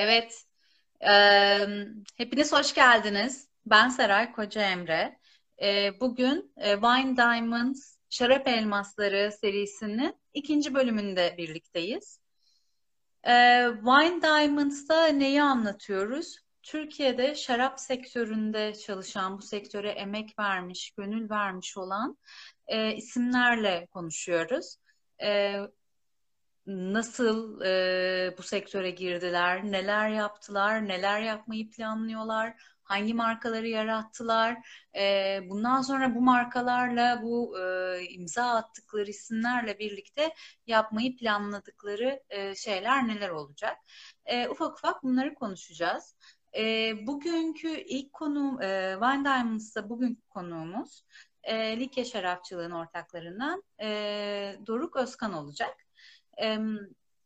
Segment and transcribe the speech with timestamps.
[0.00, 0.44] Evet,
[1.00, 1.12] e,
[2.16, 3.48] hepiniz hoş geldiniz.
[3.66, 5.18] Ben Seray Koca Emre.
[5.62, 12.20] E, bugün Wine Diamonds Şarap Elmasları serisinin ikinci bölümünde birlikteyiz.
[13.26, 16.36] E, Wine Diamonds'da neyi anlatıyoruz?
[16.62, 22.18] Türkiye'de şarap sektöründe çalışan, bu sektöre emek vermiş, gönül vermiş olan
[22.66, 24.76] e, isimlerle konuşuyoruz.
[25.22, 25.56] E,
[26.66, 34.56] nasıl e, bu sektöre girdiler, neler yaptılar, neler yapmayı planlıyorlar, hangi markaları yarattılar,
[34.96, 40.34] e, bundan sonra bu markalarla, bu e, imza attıkları isimlerle birlikte
[40.66, 43.76] yapmayı planladıkları e, şeyler neler olacak?
[44.24, 46.16] E, ufak ufak bunları konuşacağız.
[46.56, 51.04] E, bugünkü ilk konu, e, Wine Diamonds'da bugünkü konuğumuz
[51.42, 55.76] e, Likya Şarapçılığın ortaklarından e, Doruk Özkan olacak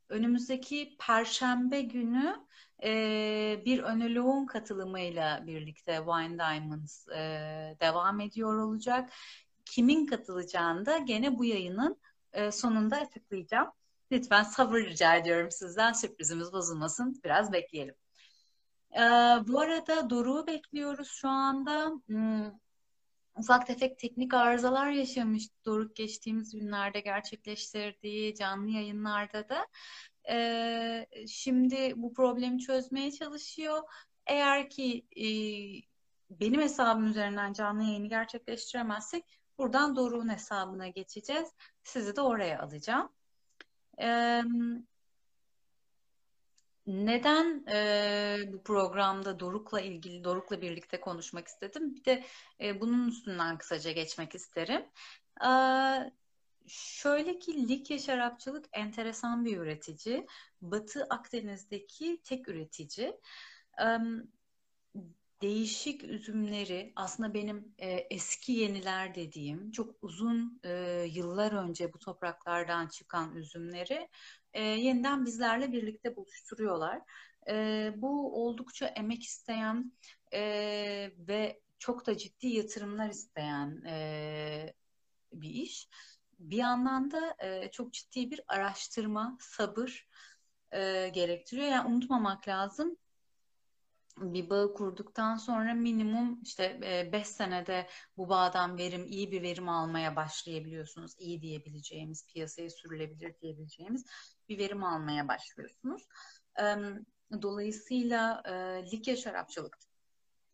[0.09, 2.36] önümüzdeki Perşembe günü
[2.84, 9.10] e, bir önülüğün katılımıyla birlikte Wine Diamonds e, devam ediyor olacak.
[9.65, 12.01] Kimin katılacağını da gene bu yayının
[12.32, 13.68] e, sonunda açıklayacağım.
[14.12, 17.21] Lütfen sabır rica ediyorum sizden sürprizimiz bozulmasın.
[17.24, 17.95] Biraz bekleyelim.
[18.93, 19.01] E,
[19.49, 21.93] bu arada Doruk'u bekliyoruz şu anda.
[23.37, 29.66] Ufak tefek teknik arızalar yaşamış Doruk geçtiğimiz günlerde gerçekleştirdiği canlı yayınlarda da.
[30.29, 33.82] Ee, şimdi bu problemi çözmeye çalışıyor.
[34.27, 35.27] Eğer ki e,
[36.30, 39.24] benim hesabım üzerinden canlı yayını gerçekleştiremezsek
[39.59, 41.49] buradan Doruk'un hesabına geçeceğiz.
[41.82, 43.12] Sizi de oraya alacağım.
[44.01, 44.43] Ee,
[46.87, 51.95] neden e, bu programda Doruk'la ilgili, Doruk'la birlikte konuşmak istedim?
[51.95, 52.24] Bir de
[52.60, 54.82] e, bunun üstünden kısaca geçmek isterim.
[55.46, 55.51] E,
[56.66, 60.27] şöyle ki Likya Şarapçılık enteresan bir üretici.
[60.62, 63.21] Batı Akdeniz'deki tek üretici.
[63.80, 63.85] E,
[65.43, 72.89] değişik üzümleri aslında benim e, eski yeniler dediğim çok uzun e, yıllar önce bu topraklardan
[72.89, 74.09] çıkan üzümleri
[74.54, 77.00] e, yeniden bizlerle birlikte buluşturuyorlar.
[77.48, 79.92] E, bu oldukça emek isteyen
[80.32, 80.41] e,
[81.19, 84.75] ve çok da ciddi yatırımlar isteyen e,
[85.32, 85.88] bir iş.
[86.38, 90.09] Bir yandan da e, çok ciddi bir araştırma, sabır
[90.72, 91.69] e, gerektiriyor.
[91.69, 92.97] Yani unutmamak lazım
[94.19, 96.79] bir bağı kurduktan sonra minimum işte
[97.13, 101.15] 5 e, senede bu bağdan verim iyi bir verim almaya başlayabiliyorsunuz.
[101.19, 104.07] İyi diyebileceğimiz, piyasaya sürülebilir diyebileceğimiz
[104.49, 106.09] bir verim almaya başlıyorsunuz.
[107.43, 108.53] Dolayısıyla e,
[108.93, 109.79] Likya şarapçılık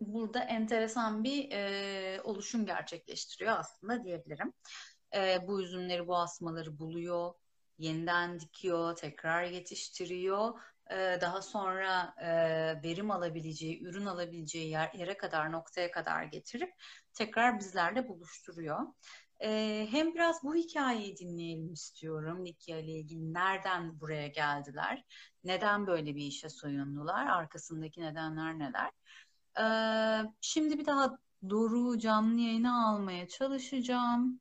[0.00, 4.53] burada enteresan bir e, oluşum gerçekleştiriyor aslında diyebilirim.
[5.47, 7.32] Bu üzümleri, bu asmaları buluyor,
[7.78, 10.60] yeniden dikiyor, tekrar yetiştiriyor
[11.20, 12.14] daha sonra
[12.84, 16.72] verim alabileceği, ürün alabileceği yer, yere kadar, noktaya kadar getirip
[17.14, 18.80] tekrar bizlerle buluşturuyor.
[19.90, 22.46] Hem biraz bu hikayeyi dinleyelim istiyorum.
[22.46, 25.04] Likya ile ilgili nereden buraya geldiler?
[25.44, 27.26] Neden böyle bir işe soyundular?
[27.26, 28.90] Arkasındaki nedenler neler?
[30.40, 31.18] şimdi bir daha
[31.50, 34.40] Doru canlı yayına almaya çalışacağım.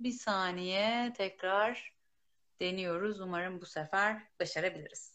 [0.00, 1.94] Bir saniye tekrar
[2.60, 3.20] deniyoruz.
[3.20, 5.13] Umarım bu sefer başarabiliriz.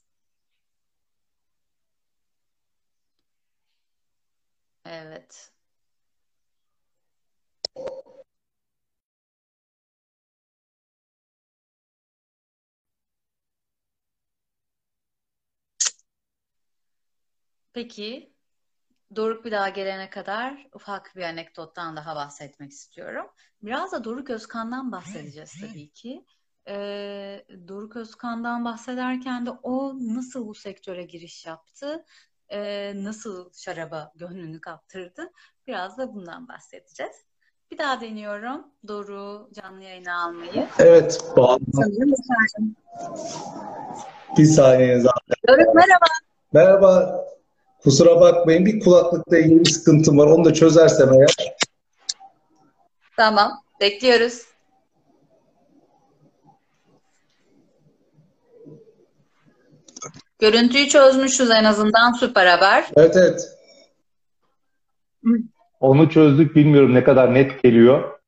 [4.85, 5.51] Evet.
[17.73, 18.33] Peki,
[19.15, 23.25] Doruk bir daha gelene kadar ufak bir anekdottan daha bahsetmek istiyorum.
[23.61, 26.25] Biraz da Doruk Özkan'dan bahsedeceğiz tabii ki.
[26.67, 32.05] Ee, Doruk Özkan'dan bahsederken de o nasıl bu sektöre giriş yaptı?
[32.49, 35.31] E, nasıl şaraba gönlünü kaptırdı?
[35.67, 37.15] Biraz da bundan bahsedeceğiz.
[37.71, 38.65] Bir daha deniyorum.
[38.87, 40.67] Doğru canlı yayına almayı.
[40.79, 41.21] Evet.
[44.37, 45.35] Bir saniye zaten.
[45.47, 46.05] Doruk merhaba.
[46.53, 47.25] Merhaba.
[47.83, 48.65] Kusura bakmayın.
[48.65, 50.27] Bir kulaklıkla ilgili bir sıkıntım var.
[50.27, 51.55] Onu da çözersem eğer.
[53.17, 53.51] Tamam.
[53.81, 54.48] Bekliyoruz.
[60.39, 62.85] Görüntüyü çözmüşüz en azından süper haber.
[62.97, 63.57] Evet evet.
[65.79, 68.19] Onu çözdük bilmiyorum ne kadar net geliyor.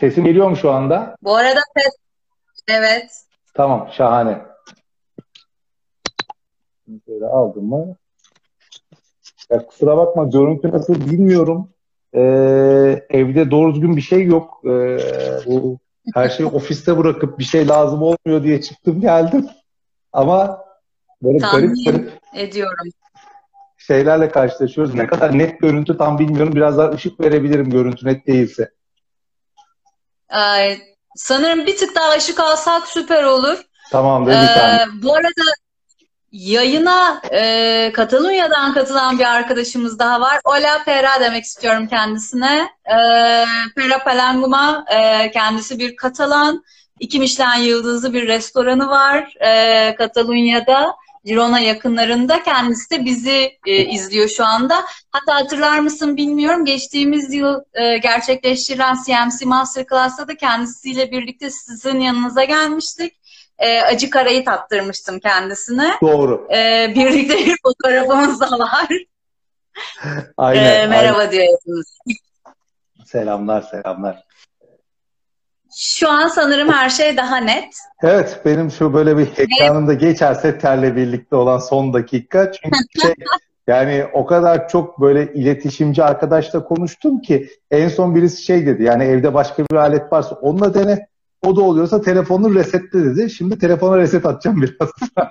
[0.00, 1.16] Sesim geliyor mu şu anda?
[1.22, 1.96] Bu arada ses
[2.68, 3.10] evet.
[3.54, 4.42] Tamam şahane.
[7.06, 7.96] Şöyle aldım mı?
[9.50, 11.70] Ya kusura bakma görüntü nasıl bilmiyorum.
[12.14, 12.20] Ee,
[13.10, 14.60] evde doğru düzgün bir şey yok.
[14.64, 14.98] Ee,
[15.46, 15.78] bu
[16.14, 19.48] her şeyi ofiste bırakıp bir şey lazım olmuyor diye çıktım geldim.
[20.12, 20.64] Ama
[21.22, 22.88] böyle Tahmin garip garip ediyorum.
[23.78, 24.94] şeylerle karşılaşıyoruz.
[24.94, 26.54] Ne kadar net görüntü tam bilmiyorum.
[26.54, 28.70] Biraz daha ışık verebilirim görüntü net değilse.
[30.28, 30.78] Ay,
[31.16, 33.62] sanırım bir tık daha ışık alsak süper olur.
[33.92, 35.02] Tamamdır bir Ee, tane.
[35.02, 35.42] bu arada
[36.32, 40.40] yayına e, Katalunya'dan katılan bir arkadaşımız daha var.
[40.44, 42.70] Hola Pera demek istiyorum kendisine.
[42.86, 42.96] E,
[43.76, 46.64] Pera Palanguma e, kendisi bir Katalan.
[47.00, 50.96] İki Michelin yıldızlı bir restoranı var e, Katalunya'da.
[51.24, 52.42] Girona yakınlarında.
[52.42, 54.84] Kendisi de bizi e, izliyor şu anda.
[55.10, 56.64] Hatta hatırlar mısın bilmiyorum.
[56.64, 63.19] Geçtiğimiz yıl e, gerçekleştirilen CMC Masterclass'ta da kendisiyle birlikte sizin yanınıza gelmiştik.
[63.60, 65.94] E, acı karayı tattırmıştım kendisine.
[66.02, 66.48] Doğru.
[66.54, 68.88] E, birlikte bir fotoğrafımız da var.
[70.36, 70.82] Aynen.
[70.82, 71.56] E, merhaba aynen.
[73.06, 74.24] Selamlar selamlar.
[75.76, 77.74] Şu an sanırım her şey daha net.
[78.02, 82.52] Evet benim şu böyle bir ekranımda geçerse terle birlikte olan son dakika.
[82.52, 83.14] Çünkü şey,
[83.66, 88.82] yani o kadar çok böyle iletişimci arkadaşla konuştum ki en son birisi şey dedi.
[88.82, 91.09] Yani evde başka bir alet varsa onunla dene.
[91.42, 93.30] O da oluyorsa telefonunu resetle dedi.
[93.30, 94.90] Şimdi telefona reset atacağım biraz.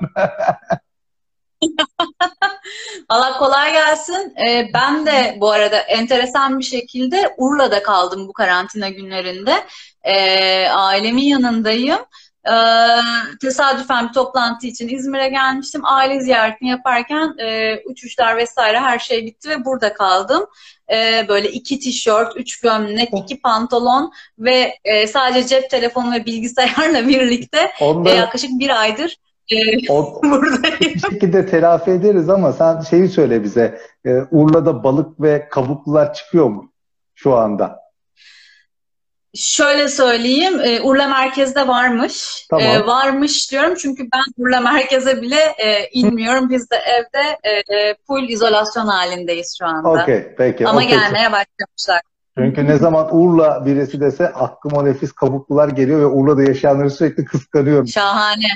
[3.09, 4.33] Allah kolay gelsin.
[4.47, 9.53] Ee, ben de bu arada enteresan bir şekilde Urla'da kaldım bu karantina günlerinde.
[10.03, 11.99] Ee, ailemin yanındayım.
[12.47, 12.51] Ee,
[13.41, 15.81] tesadüfen bir toplantı için İzmir'e gelmiştim.
[15.83, 20.45] Aile ziyaretini yaparken e, uçuşlar vesaire her şey bitti ve burada kaldım.
[20.91, 27.07] Ee, böyle iki tişört, üç gömlek, iki pantolon ve e, sadece cep telefonu ve bilgisayarla
[27.07, 29.17] birlikte Onda e, yaklaşık bir aydır
[29.51, 30.79] e, o, buradayım.
[30.79, 33.79] bir şekilde telafi ederiz ama sen şeyi söyle bize.
[34.05, 36.71] Ee, Urla'da balık ve kabuklular çıkıyor mu
[37.15, 37.79] şu anda?
[39.35, 42.47] Şöyle söyleyeyim, e, Urla merkezde varmış.
[42.49, 42.67] Tamam.
[42.67, 46.49] E, varmış diyorum çünkü ben Urla merkeze bile e, inmiyorum.
[46.49, 49.89] Biz de evde e, e, full izolasyon halindeyiz şu anda.
[49.89, 50.67] Okey peki.
[50.67, 50.89] Ama okey.
[50.89, 52.01] gelmeye başlamışlar.
[52.37, 57.87] Çünkü ne zaman Urla birisi dese aklıma nefis kabuklular geliyor ve Urla'da yaşayanları sürekli kıskanıyorum.
[57.87, 58.47] Şahane.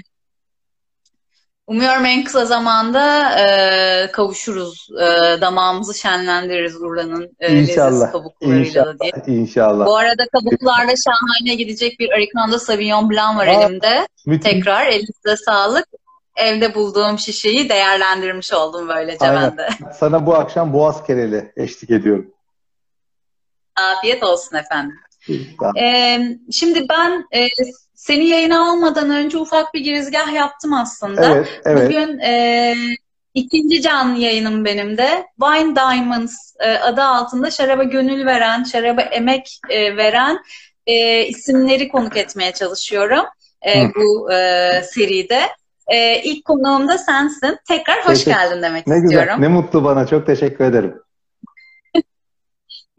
[1.67, 4.87] Umuyorum en kısa zamanda e, kavuşuruz.
[5.01, 8.11] E, damağımızı şenlendiririz Urla'nın e, İnşallah.
[8.11, 9.11] kabuklarıyla da diye.
[9.11, 9.27] İnşallah.
[9.37, 9.85] İnşallah.
[9.85, 13.51] Bu arada kabuklarda şahane gidecek bir Arignon'da Sauvignon Blanc var Aa.
[13.51, 14.07] elimde.
[14.25, 14.51] Müthiş.
[14.51, 15.87] Tekrar elinize sağlık.
[16.35, 19.57] Evde bulduğum şişeyi değerlendirmiş oldum böylece Aynen.
[19.57, 19.69] ben de.
[19.99, 22.31] Sana bu akşam Boğaz Kereli eşlik ediyorum.
[23.75, 24.95] Afiyet olsun efendim.
[25.81, 26.19] Ee,
[26.51, 27.47] şimdi ben e,
[27.95, 31.35] seni yayına almadan önce ufak bir girizgah yaptım aslında.
[31.35, 31.85] Evet, evet.
[31.87, 32.73] Bugün e,
[33.33, 35.25] ikinci canlı yayınım benim de.
[35.43, 40.37] Wine Diamonds e, adı altında şaraba gönül veren, şaraba emek e, veren
[40.87, 43.25] e, isimleri konuk etmeye çalışıyorum
[43.61, 43.89] e, Hı.
[43.95, 44.37] bu e,
[44.93, 45.41] seride.
[45.87, 47.57] E, ilk konuğum da sensin.
[47.67, 49.27] Tekrar hoş Teşekkür- geldin demek Ne istiyorum.
[49.27, 49.37] güzel.
[49.39, 50.07] Ne mutlu bana.
[50.07, 50.95] Çok teşekkür ederim.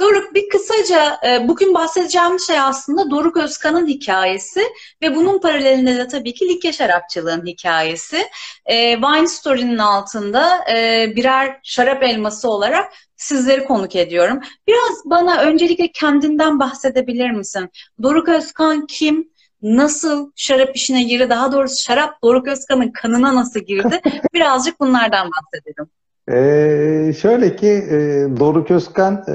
[0.05, 4.61] Doruk bir kısaca e, bugün bahsedeceğim şey aslında Doruk Özkan'ın hikayesi
[5.03, 8.29] ve bunun paralelinde de tabii ki Likya şarapçılığın hikayesi.
[8.67, 14.41] E, Wine Story'nin altında e, birer şarap elması olarak sizleri konuk ediyorum.
[14.67, 17.71] Biraz bana öncelikle kendinden bahsedebilir misin?
[18.03, 19.29] Doruk Özkan kim?
[19.62, 21.31] Nasıl şarap işine girdi?
[21.31, 24.00] Daha doğrusu şarap Doruk Özkan'ın kanına nasıl girdi?
[24.35, 25.90] Birazcık bunlardan bahsedelim.
[26.31, 27.97] Ee, şöyle ki e,
[28.40, 29.35] Doruk Özkan e,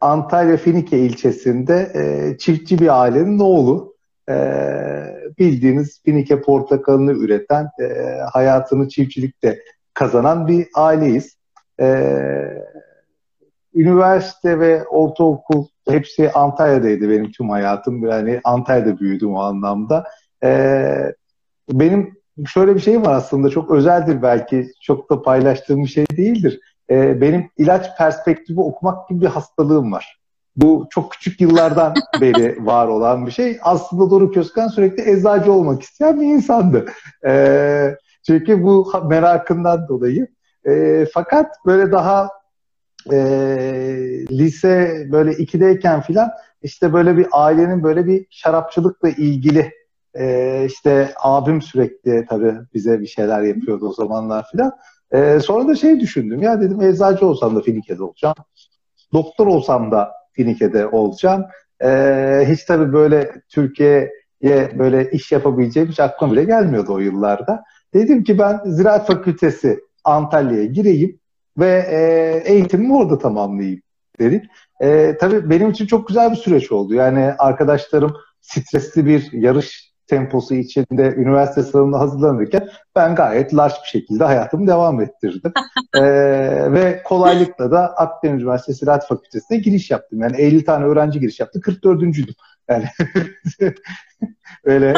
[0.00, 3.96] Antalya Finike ilçesinde e, çiftçi bir ailenin oğlu.
[4.28, 4.34] E,
[5.38, 9.62] bildiğiniz Finike portakalını üreten, e, hayatını çiftçilikte
[9.94, 11.36] kazanan bir aileyiz.
[11.80, 11.86] E,
[13.74, 18.08] üniversite ve ortaokul hepsi Antalya'daydı benim tüm hayatım.
[18.08, 20.04] Yani Antalya'da büyüdüm o anlamda.
[20.44, 21.14] E,
[21.72, 26.60] benim şöyle bir şey var aslında çok özeldir belki çok da paylaştığım bir şey değildir.
[26.90, 30.18] Ee, benim ilaç perspektifi okumak gibi bir hastalığım var.
[30.56, 33.58] Bu çok küçük yıllardan beri var olan bir şey.
[33.62, 36.86] Aslında Doruk Özkan sürekli eczacı olmak isteyen bir insandı.
[37.26, 37.96] Ee,
[38.26, 40.28] çünkü bu merakından dolayı.
[40.66, 42.28] Ee, fakat böyle daha
[43.12, 43.16] e,
[44.30, 46.30] lise böyle ikideyken filan
[46.62, 49.72] işte böyle bir ailenin böyle bir şarapçılıkla ilgili
[50.18, 54.72] ee, işte abim sürekli tabii bize bir şeyler yapıyordu o zamanlar filan.
[55.12, 58.34] Ee, sonra da şey düşündüm ya dedim eczacı olsam da Finike'de olacağım.
[59.12, 61.44] Doktor olsam da Finike'de olacağım.
[61.84, 67.62] Ee, hiç tabii böyle Türkiye'ye böyle iş yapabileceğim hiç aklıma bile gelmiyordu o yıllarda.
[67.94, 71.20] Dedim ki ben Ziraat Fakültesi Antalya'ya gireyim
[71.58, 73.80] ve e, eğitimimi orada tamamlayayım
[74.18, 74.42] dedim.
[74.80, 76.94] E, tabii benim için çok güzel bir süreç oldu.
[76.94, 84.24] Yani arkadaşlarım stresli bir yarış temposu içinde üniversite sınavına hazırlanırken ben gayet large bir şekilde
[84.24, 85.52] hayatımı devam ettirdim.
[85.94, 86.02] ee,
[86.72, 90.20] ve kolaylıkla da Akdeniz Üniversitesi Ziraat Fakültesi'ne giriş yaptım.
[90.20, 91.60] Yani 50 tane öğrenci giriş yaptı.
[91.60, 92.34] 44.'üydüm.
[92.68, 92.84] Yani
[94.64, 94.94] öyle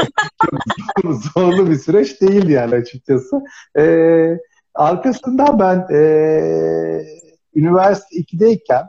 [1.03, 3.41] çok zorlu bir süreç değildi yani açıkçası.
[3.79, 4.39] Ee,
[4.75, 6.01] arkasından ben e,
[7.55, 8.89] üniversite 2'deyken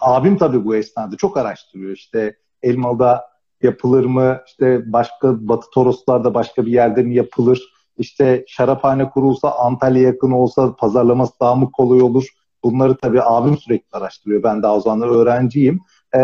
[0.00, 1.92] abim tabii bu esnada çok araştırıyor.
[1.92, 3.27] İşte Elmalı'da
[3.62, 4.40] yapılır mı?
[4.46, 7.62] İşte başka Batı Toroslar'da başka bir yerde mi yapılır?
[7.98, 12.24] İşte şaraphane kurulsa Antalya yakın olsa pazarlaması daha mı kolay olur?
[12.62, 14.42] Bunları tabii abim sürekli araştırıyor.
[14.42, 15.80] Ben daha o zamanlar öğrenciyim.
[16.12, 16.20] Ee,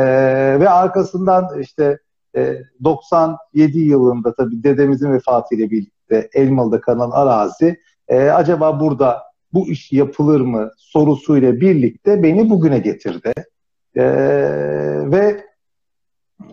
[0.61, 1.99] ve arkasından işte
[2.37, 7.77] e, 97 yılında tabii dedemizin vefatıyla birlikte Elmalı'da kalan arazi
[8.09, 9.23] e, acaba burada
[9.53, 13.33] bu iş yapılır mı sorusuyla birlikte beni bugüne getirdi.
[13.97, 14.05] E,
[15.11, 15.45] ve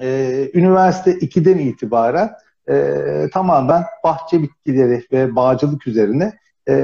[0.01, 2.31] e, üniversite 2'den itibaren
[2.69, 2.95] e,
[3.33, 6.33] tamamen bahçe bitkileri ve bağcılık üzerine
[6.69, 6.75] e,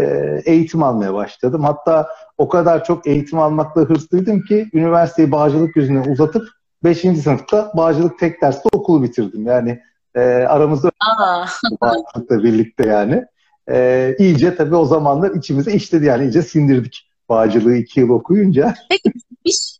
[0.46, 1.64] eğitim almaya başladım.
[1.64, 6.48] Hatta o kadar çok eğitim almakla hırslıydım ki üniversiteyi bağcılık yüzüne uzatıp
[6.84, 7.00] 5.
[7.02, 9.46] sınıfta bağcılık tek derste okulu bitirdim.
[9.46, 9.80] Yani
[10.16, 10.92] e, aramızda
[11.82, 13.26] bağcılıkla birlikte yani.
[13.70, 18.74] E, iyice tabii o zamanlar içimize işledi yani iyice sindirdik bağcılığı iki yıl okuyunca.
[18.90, 19.12] Peki
[19.46, 19.77] bir,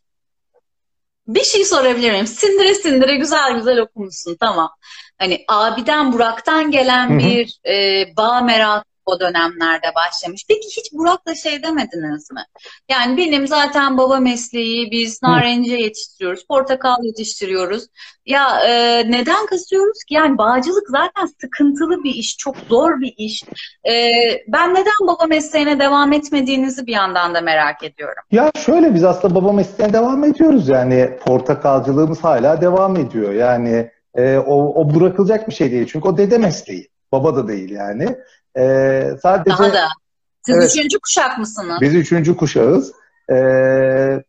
[1.28, 2.26] bir şey sorabilir miyim?
[2.26, 4.70] Sindire sindire güzel güzel okumuşsun tamam.
[5.18, 10.44] Hani abiden Burak'tan gelen bir e, bağ merakı o dönemlerde başlamış.
[10.48, 12.40] Peki hiç Burak'la şey demediniz mi?
[12.90, 17.86] Yani benim zaten baba mesleği, biz narenciye yetiştiriyoruz, portakal yetiştiriyoruz.
[18.26, 20.14] Ya e, neden kasıyoruz ki?
[20.14, 23.44] Yani bağcılık zaten sıkıntılı bir iş, çok zor bir iş.
[23.84, 23.92] E,
[24.48, 28.22] ben neden baba mesleğine devam etmediğinizi bir yandan da merak ediyorum.
[28.32, 30.68] Ya şöyle biz aslında baba mesleğine devam ediyoruz.
[30.68, 33.32] Yani portakalcılığımız hala devam ediyor.
[33.32, 35.86] Yani e, o, o bırakılacak bir şey değil.
[35.92, 36.88] Çünkü o dede mesleği.
[37.12, 38.16] Baba da değil yani.
[38.58, 39.88] Ee, sadece Daha da.
[40.42, 41.78] Siz evet, üçüncü kuşak mısınız?
[41.80, 42.92] Biz üçüncü kuşağız.
[43.32, 44.22] Ee,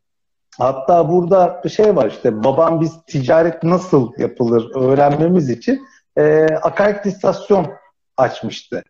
[0.57, 7.05] hatta burada bir şey var işte babam biz ticaret nasıl yapılır öğrenmemiz için e, akaryakıt
[7.05, 7.67] istasyon
[8.17, 8.83] açmıştı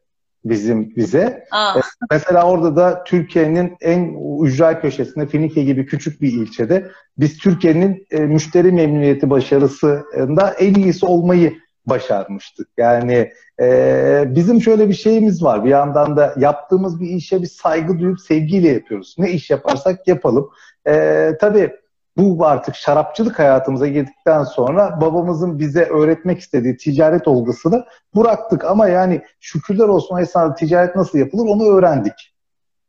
[0.45, 1.45] bizim bize.
[1.53, 1.81] Ee,
[2.11, 8.19] mesela orada da Türkiye'nin en ücra köşesinde Finike gibi küçük bir ilçede biz Türkiye'nin e,
[8.19, 11.53] müşteri memnuniyeti başarısında en iyisi olmayı
[11.89, 12.67] başarmıştık.
[12.77, 15.65] Yani e, bizim şöyle bir şeyimiz var.
[15.65, 19.15] Bir yandan da yaptığımız bir işe bir saygı duyup sevgiyle yapıyoruz.
[19.17, 20.49] Ne iş yaparsak yapalım.
[20.87, 21.71] E, tabii
[22.17, 28.65] bu artık şarapçılık hayatımıza girdikten sonra babamızın bize öğretmek istediği ticaret olgusunu bıraktık.
[28.65, 32.33] Ama yani şükürler olsun esnada ticaret nasıl yapılır onu öğrendik.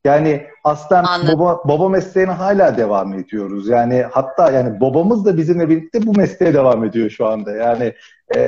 [0.04, 3.68] Yani aslen baba, baba mesleğine hala devam ediyoruz.
[3.68, 7.50] Yani hatta yani babamız da bizimle birlikte bu mesleğe devam ediyor şu anda.
[7.50, 7.94] Yani
[8.36, 8.40] e,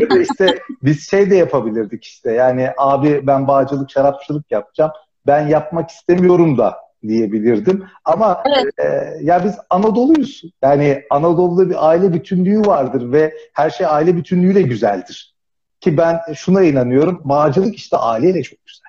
[0.00, 2.32] ya da işte biz şey de yapabilirdik işte.
[2.32, 4.92] Yani abi ben bağcılık, şarapçılık yapacağım.
[5.26, 7.84] Ben yapmak istemiyorum da diyebilirdim.
[8.04, 8.74] Ama evet.
[8.78, 10.42] e, ya biz Anadolu'yuz.
[10.62, 15.36] Yani Anadolu'da bir aile bütünlüğü vardır ve her şey aile bütünlüğüyle güzeldir.
[15.80, 17.20] Ki ben şuna inanıyorum.
[17.24, 18.85] Bağcılık işte aileyle çok güzel.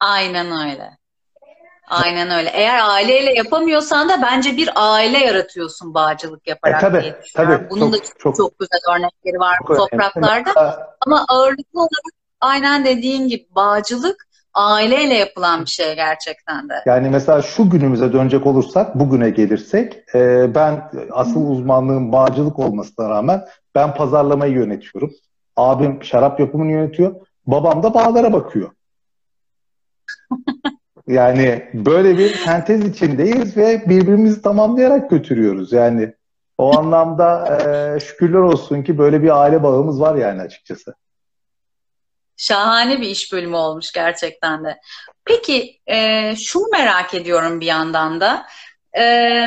[0.00, 0.98] Aynen öyle.
[1.88, 2.50] Aynen öyle.
[2.52, 7.92] Eğer aileyle yapamıyorsan da bence bir aile yaratıyorsun bağcılık yaparak e, tabii, diye Tabii, Bunun
[7.92, 10.50] çok, da çok, çok güzel örnekleri var bu topraklarda.
[10.50, 10.84] Önemli.
[11.06, 16.74] Ama ağırlıklı olarak aynen dediğin gibi bağcılık aileyle yapılan bir şey gerçekten de.
[16.86, 23.44] Yani mesela şu günümüze dönecek olursak, bugüne gelirsek, e, ben asıl uzmanlığım bağcılık olmasına rağmen
[23.74, 25.12] ben pazarlamayı yönetiyorum.
[25.56, 27.14] Abim şarap yapımını yönetiyor.
[27.46, 28.70] Babam da bağlara bakıyor.
[31.06, 35.72] Yani böyle bir sentez içindeyiz ve birbirimizi tamamlayarak götürüyoruz.
[35.72, 36.14] Yani
[36.58, 37.58] o anlamda
[37.96, 40.94] e, şükürler olsun ki böyle bir aile bağımız var yani açıkçası.
[42.36, 44.78] Şahane bir iş bölümü olmuş gerçekten de.
[45.24, 48.46] Peki e, şunu merak ediyorum bir yandan da.
[48.98, 49.44] E,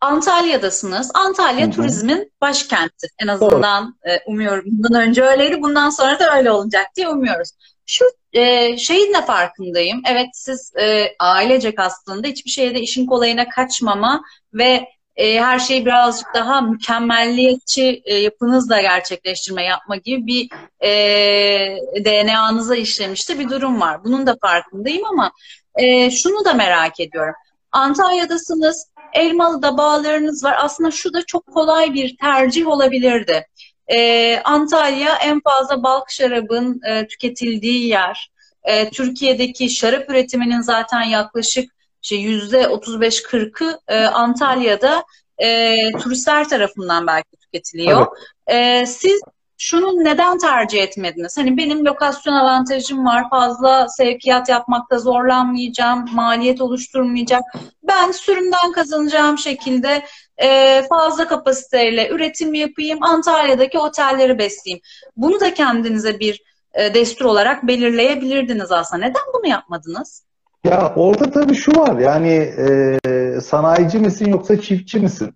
[0.00, 1.10] Antalya'dasınız.
[1.14, 1.74] Antalya Hı-hı.
[1.74, 3.06] turizmin başkenti.
[3.22, 5.62] En azından e, umuyorum bundan önce öyleydi.
[5.62, 7.50] Bundan sonra da öyle olacak diye umuyoruz.
[7.86, 10.02] Şu e, şeyin de farkındayım.
[10.08, 14.22] Evet siz e, ailecek aslında hiçbir şeyde işin kolayına kaçmama
[14.54, 20.50] ve e, her şeyi birazcık daha mükemmelliyetçi e, yapınızla gerçekleştirme yapma gibi bir
[20.80, 24.04] e, DNA'nıza işlemişti bir durum var.
[24.04, 25.32] Bunun da farkındayım ama
[25.74, 27.34] e, şunu da merak ediyorum.
[27.72, 30.56] Antalya'dasınız, Elmalı'da bağlarınız var.
[30.60, 33.46] Aslında şu da çok kolay bir tercih olabilirdi.
[33.88, 38.30] E, Antalya en fazla balk şarabın e, tüketildiği yer.
[38.64, 45.04] E, Türkiye'deki şarap üretiminin zaten yaklaşık işte yüzde 35-40'ı e, Antalya'da
[45.38, 48.06] e, turistler tarafından belki tüketiliyor.
[48.46, 48.82] Evet.
[48.82, 49.20] E, siz
[49.58, 51.36] şunu neden tercih etmediniz?
[51.36, 53.30] Hani benim lokasyon avantajım var.
[53.30, 56.04] Fazla sevkiyat yapmakta zorlanmayacağım.
[56.12, 57.42] Maliyet oluşturmayacak.
[57.82, 60.02] Ben sürümden kazanacağım şekilde
[60.38, 63.02] e, fazla kapasiteyle üretim yapayım.
[63.02, 64.82] Antalya'daki otelleri besleyeyim.
[65.16, 66.42] Bunu da kendinize bir
[66.74, 69.06] e, destur olarak belirleyebilirdiniz aslında.
[69.06, 70.22] Neden bunu yapmadınız?
[70.64, 75.34] Ya orada tabii şu var yani e, sanayici misin yoksa çiftçi misin?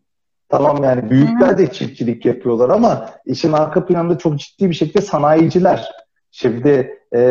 [0.51, 5.89] Tamam yani büyükler de çiftçilik yapıyorlar ama işin arka planında çok ciddi bir şekilde sanayiciler.
[6.31, 7.23] Şimdi e,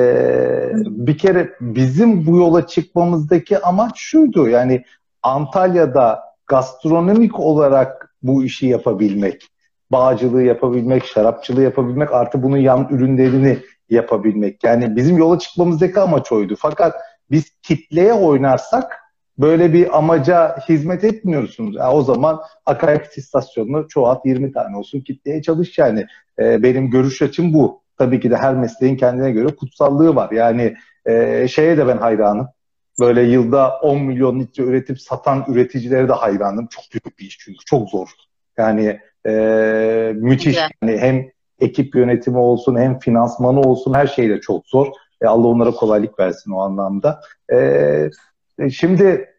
[0.76, 4.84] bir kere bizim bu yola çıkmamızdaki amaç şuydu yani
[5.24, 9.48] Antalya'da gastronomik olarak bu işi yapabilmek,
[9.92, 13.58] bağcılığı yapabilmek, şarapçılığı yapabilmek, artı bunun yan ürünlerini
[13.90, 14.64] yapabilmek.
[14.64, 16.56] Yani bizim yola çıkmamızdaki amaç oydu.
[16.60, 16.96] Fakat
[17.32, 18.98] biz kitleye oynarsak
[19.40, 21.76] böyle bir amaca hizmet etmiyorsunuz.
[21.76, 26.06] Yani o zaman akaryakıt istasyonunu çoğalt 20 tane olsun kitleye çalış yani.
[26.40, 27.82] E, benim görüş açım bu.
[27.98, 30.32] Tabii ki de her mesleğin kendine göre kutsallığı var.
[30.32, 32.48] Yani e, şeye de ben hayranım.
[33.00, 36.68] Böyle yılda 10 milyon litre üretip satan üreticilere de hayranım.
[36.68, 38.10] Çok büyük bir iş çünkü çok zor.
[38.58, 39.32] Yani e,
[40.16, 40.58] müthiş.
[40.58, 41.26] Yani hem
[41.60, 44.88] ekip yönetimi olsun hem finansmanı olsun her şey de çok zor.
[45.22, 47.22] E, Allah onlara kolaylık versin o anlamda.
[47.52, 48.10] E,
[48.70, 49.36] şimdi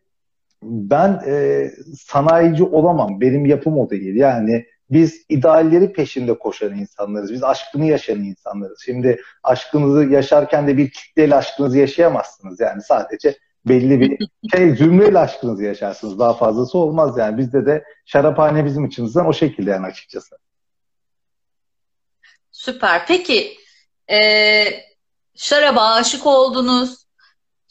[0.62, 1.66] ben e,
[1.98, 3.20] sanayici olamam.
[3.20, 4.16] Benim yapım o değil.
[4.16, 7.32] Yani biz idealleri peşinde koşan insanlarız.
[7.32, 8.82] Biz aşkını yaşayan insanlarız.
[8.84, 12.60] Şimdi aşkınızı yaşarken de bir kitleyle aşkınızı yaşayamazsınız.
[12.60, 16.18] Yani sadece belli bir şey zümreyle aşkınızı yaşarsınız.
[16.18, 17.38] Daha fazlası olmaz yani.
[17.38, 20.36] Bizde de şaraphane bizim içimizden o şekilde yani açıkçası.
[22.50, 23.06] Süper.
[23.06, 23.56] Peki
[24.10, 24.18] e,
[25.34, 27.09] şaraba aşık oldunuz.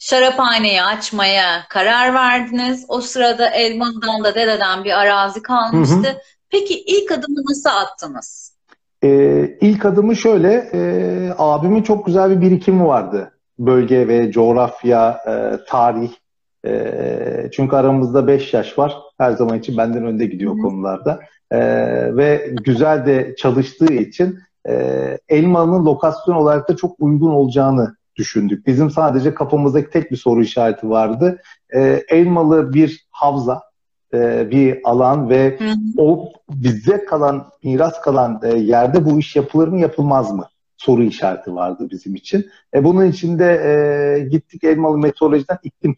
[0.02, 2.84] Şaraphaneyi açmaya karar verdiniz.
[2.88, 5.94] O sırada Elmalı'dan da dededen bir arazi kalmıştı.
[5.94, 6.16] Hı hı.
[6.50, 8.56] Peki ilk adımı nasıl attınız?
[9.04, 13.32] Ee, ilk adımı şöyle, e, abimin çok güzel bir birikimi vardı.
[13.58, 16.10] Bölge ve coğrafya, e, tarih.
[16.66, 18.96] E, çünkü aramızda 5 yaş var.
[19.18, 20.62] Her zaman için benden önde gidiyor Hı.
[20.62, 21.20] konularda.
[21.50, 21.60] E,
[22.16, 24.74] ve güzel de çalıştığı için e,
[25.28, 28.66] Elmalı'nın lokasyon olarak da çok uygun olacağını düşündük.
[28.66, 31.42] Bizim sadece kafamızdaki tek bir soru işareti vardı.
[31.74, 33.62] E, Elmalı bir havza,
[34.14, 39.68] e, bir alan ve hı o bize kalan, miras kalan e, yerde bu iş yapılır
[39.68, 40.48] mı yapılmaz mı?
[40.76, 42.46] Soru işareti vardı bizim için.
[42.74, 45.96] E, bunun için de e, gittik Elmalı Meteoroloji'den iklim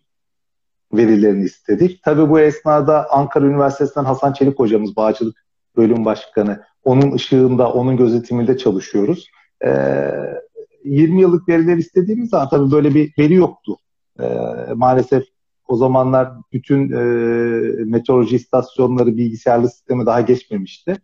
[0.93, 2.03] verilerini istedik.
[2.03, 5.45] Tabii bu esnada Ankara Üniversitesi'nden Hasan Çelik hocamız, Bağcılık
[5.77, 9.31] Bölüm Başkanı, onun ışığında, onun gözetiminde çalışıyoruz.
[9.65, 10.42] Ee,
[10.85, 13.77] 20 yıllık veriler istediğimiz zaman tabii böyle bir veri yoktu.
[14.21, 14.25] Ee,
[14.75, 15.25] maalesef
[15.69, 17.05] o zamanlar bütün e,
[17.85, 20.97] meteoroloji istasyonları bilgisayarlı sisteme daha geçmemişti.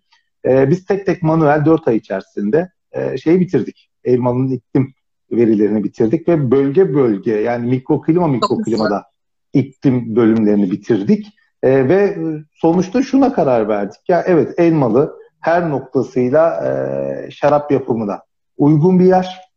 [0.44, 3.90] E, biz tek tek manuel 4 ay içerisinde e, şeyi bitirdik.
[4.04, 4.94] Elmalı'nın iklim
[5.32, 9.04] verilerini bitirdik ve bölge bölge yani mikroklima mikroklimada
[9.52, 11.26] iklim bölümlerini bitirdik.
[11.62, 12.18] E, ve
[12.52, 14.00] sonuçta şuna karar verdik.
[14.08, 18.20] Ya evet Elmalı her noktasıyla e, şarap yapımına
[18.56, 19.47] uygun bir yer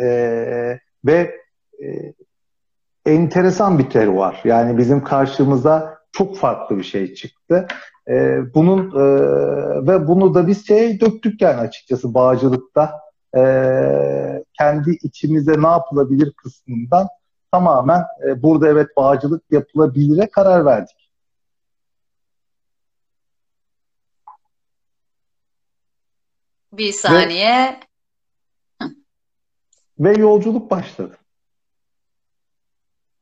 [0.00, 1.40] e, ve
[1.82, 2.14] e,
[3.06, 7.66] enteresan bir terör Yani bizim karşımıza çok farklı bir şey çıktı.
[8.08, 9.04] E, bunun e,
[9.86, 13.00] ve bunu da biz şey döktük yani açıkçası bağcılıkta
[13.36, 13.42] e,
[14.58, 17.08] kendi içimize ne yapılabilir kısmından
[17.52, 21.10] tamamen e, burada evet bağcılık yapılabilire karar verdik.
[26.72, 27.80] Bir saniye.
[27.80, 27.93] Ve,
[29.98, 31.16] ve yolculuk başladı.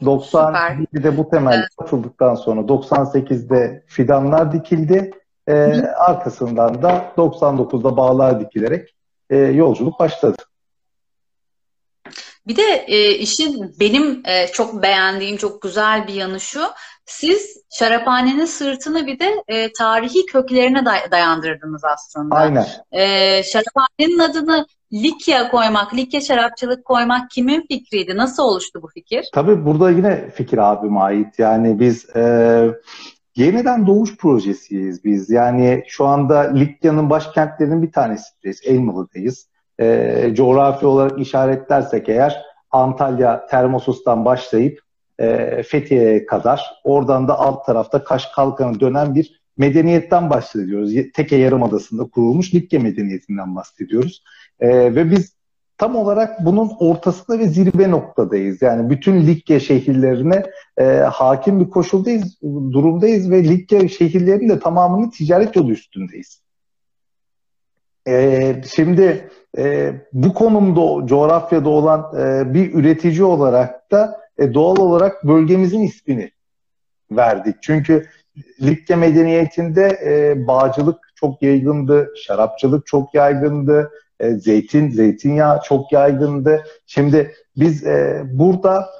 [0.02, 1.68] 97'de bu temel evet.
[1.78, 5.10] atıldıktan sonra 98'de fidanlar dikildi.
[5.48, 8.94] E, arkasından da 99'da bağlar dikilerek
[9.30, 10.36] e, yolculuk başladı.
[12.46, 16.60] Bir de e, işin benim e, çok beğendiğim çok güzel bir yanı şu.
[17.06, 22.34] Siz şaraphanenin sırtını bir de e, tarihi köklerine day- dayandırdınız aslında.
[22.34, 22.66] Aynen.
[22.92, 28.16] E, şaraphanenin adını Likya koymak, Likya şarapçılık koymak kimin fikriydi?
[28.16, 29.28] Nasıl oluştu bu fikir?
[29.34, 31.38] Tabii burada yine fikir abime ait.
[31.38, 32.74] Yani biz e,
[33.36, 35.30] yeniden doğuş projesiyiz biz.
[35.30, 38.60] Yani şu anda Likya'nın başkentlerinin bir tanesiyiz.
[38.64, 39.48] Elmalı'dayız.
[39.80, 44.80] E, coğrafi olarak işaretlersek eğer Antalya, Termosus'tan başlayıp
[45.18, 50.92] e, Fethiye'ye kadar oradan da alt tarafta Kaş Kalkan'a dönen bir medeniyetten bahsediyoruz.
[51.14, 54.22] Teke Yarımadası'nda kurulmuş Likya medeniyetinden bahsediyoruz.
[54.60, 55.34] E, ve biz
[55.78, 58.62] tam olarak bunun ortasında ve zirve noktadayız.
[58.62, 60.42] Yani bütün Likya şehirlerine
[60.78, 66.42] e, hakim bir koşuldayız, durumdayız ve Likya şehirlerinin de tamamının ticaret yolu üstündeyiz.
[68.08, 75.24] Ee, şimdi e, bu konumda coğrafyada olan e, bir üretici olarak da e, doğal olarak
[75.24, 76.30] bölgemizin ismini
[77.10, 77.56] verdik.
[77.62, 78.06] Çünkü
[78.62, 83.90] Likya medeniyetinde e, bağcılık çok yaygındı, şarapçılık çok yaygındı,
[84.20, 86.64] e, zeytin, zeytinyağı çok yaygındı.
[86.86, 88.90] Şimdi biz e, burada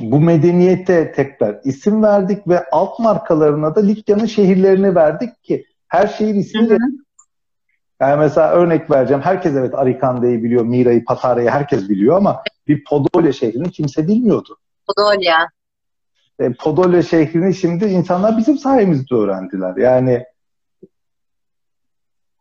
[0.00, 6.34] bu medeniyete tekrar isim verdik ve alt markalarına da Likya'nın şehirlerini verdik ki her şehir
[6.34, 6.78] ismiyle
[8.00, 9.22] yani mesela örnek vereceğim.
[9.22, 14.58] Herkes evet Arikanda'yı biliyor, Mira'yı, Patara'yı herkes biliyor ama bir Podolya şehrini kimse bilmiyordu.
[14.86, 15.48] Podolya.
[16.40, 19.76] E, Podolya şehrini şimdi insanlar bizim sayemizde öğrendiler.
[19.76, 20.24] Yani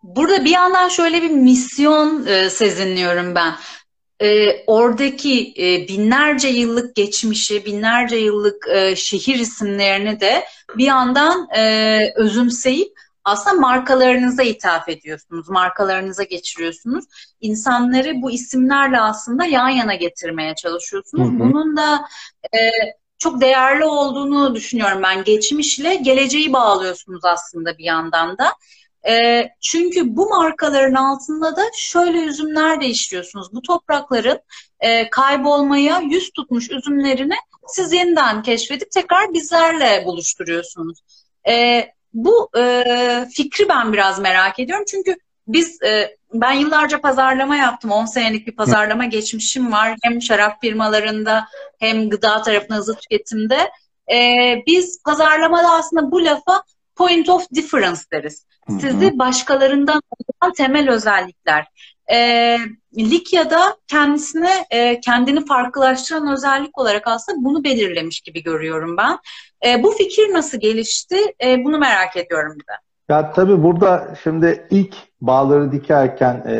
[0.04, 3.54] Burada bir yandan şöyle bir misyon e, sezinliyorum ben.
[4.22, 10.46] E, oradaki e, binlerce yıllık geçmişi, binlerce yıllık e, şehir isimlerini de
[10.78, 17.06] bir yandan e, özümseyip aslında markalarınıza ithaf ediyorsunuz, markalarınıza geçiriyorsunuz.
[17.42, 21.28] İnsanları bu isimlerle aslında yan yana getirmeye çalışıyorsunuz.
[21.28, 21.40] Hı hı.
[21.40, 22.02] Bunun da
[22.54, 22.60] e,
[23.18, 25.24] çok değerli olduğunu düşünüyorum ben.
[25.24, 28.54] Geçmişle geleceği bağlıyorsunuz aslında bir yandan da.
[29.08, 33.54] E, çünkü bu markaların altında da şöyle üzümler de işliyorsunuz.
[33.54, 34.40] Bu toprakların
[34.80, 37.36] e, kaybolmaya yüz tutmuş üzümlerini
[37.68, 41.00] siz yeniden keşfedip tekrar bizlerle buluşturuyorsunuz.
[41.48, 44.86] E, bu e, fikri ben biraz merak ediyorum.
[44.88, 45.16] Çünkü
[45.48, 47.92] biz e, ben yıllarca pazarlama yaptım.
[47.92, 49.96] 10 senelik bir pazarlama geçmişim var.
[50.04, 51.48] Hem şarap firmalarında
[51.80, 53.72] hem gıda tarafında hızlı tüketimde.
[54.12, 54.18] E,
[54.68, 56.64] biz pazarlamada aslında bu lafa
[56.96, 58.46] point of difference deriz.
[58.82, 60.02] Sizi başkalarından
[60.42, 61.68] olan temel özellikler.
[62.12, 62.58] E,
[62.98, 69.18] Likya'da kendisine e, kendini farklılaştıran özellik olarak aslında bunu belirlemiş gibi görüyorum ben.
[69.66, 71.18] E, bu fikir nasıl gelişti?
[71.44, 72.78] E, bunu merak ediyorum bir de.
[73.10, 76.56] Ya tabii burada şimdi ilk bağları dikerken e,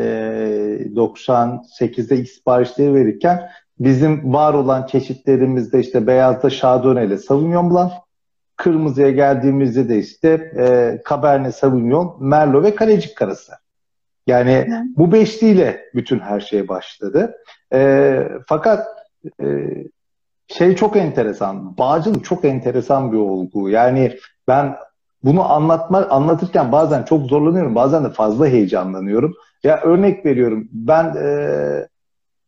[0.96, 7.92] 98'de ilk siparişleri verirken bizim var olan çeşitlerimizde işte beyazda Chardonnay Sauvignon Blanc,
[8.56, 13.52] kırmızıya geldiğimizde de işte e, Cabernet Sauvignon, Merlot ve Kalecik karası.
[14.28, 14.70] Yani evet.
[14.98, 17.36] bu beşliyle bütün her şey başladı.
[17.74, 18.88] E, fakat
[19.42, 19.46] e,
[20.48, 23.70] şey çok enteresan, bağcılık çok enteresan bir olgu.
[23.70, 24.76] Yani ben
[25.26, 29.34] bunu anlatma, anlatırken bazen çok zorlanıyorum, bazen de fazla heyecanlanıyorum.
[29.64, 31.88] Ya örnek veriyorum, ben e,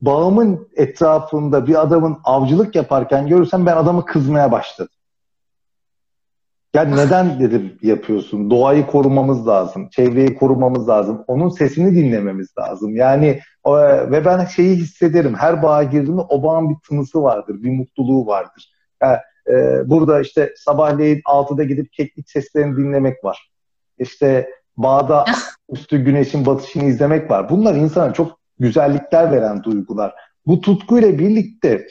[0.01, 4.93] bağımın etrafında bir adamın avcılık yaparken görürsem ben adamı kızmaya başladım.
[6.73, 8.49] Ya neden dedim yapıyorsun?
[8.49, 9.89] Doğayı korumamız lazım.
[9.89, 11.23] Çevreyi korumamız lazım.
[11.27, 12.95] Onun sesini dinlememiz lazım.
[12.95, 13.77] Yani o,
[14.11, 15.35] ve ben şeyi hissederim.
[15.35, 17.63] Her bağa girdiğimde o bağın bir tınısı vardır.
[17.63, 18.73] Bir mutluluğu vardır.
[19.01, 19.17] Yani,
[19.49, 23.51] e, burada işte sabahleyin 6'da gidip keklik seslerini dinlemek var.
[23.99, 25.25] İşte bağda
[25.69, 27.49] üstü güneşin batışını izlemek var.
[27.49, 30.13] Bunlar insana çok güzellikler veren duygular.
[30.45, 31.87] Bu tutkuyla birlikte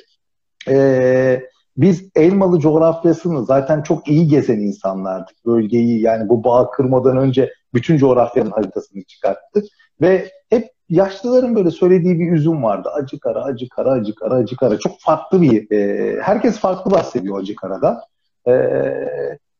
[0.69, 5.47] eee biz Elmalı coğrafyasını zaten çok iyi gezen insanlardık.
[5.47, 9.65] Bölgeyi yani bu bağ kırmadan önce bütün coğrafyanın haritasını çıkarttık.
[10.01, 12.89] Ve hep yaşlıların böyle söylediği bir üzüm vardı.
[12.95, 14.79] Acı kara, acı kara, acı kara, acı kara.
[14.79, 18.05] Çok farklı bir, e, herkes farklı bahsediyor acı karada.
[18.49, 19.09] E,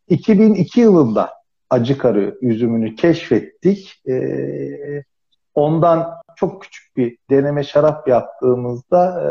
[0.09, 1.31] 2002 yılında
[1.71, 4.03] acı karı üzümünü keşfettik.
[4.09, 4.17] E,
[5.55, 9.29] ondan çok küçük bir deneme şarap yaptığımızda e,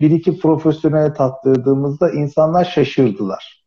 [0.00, 3.64] bir iki profesyonel tattırdığımızda insanlar şaşırdılar.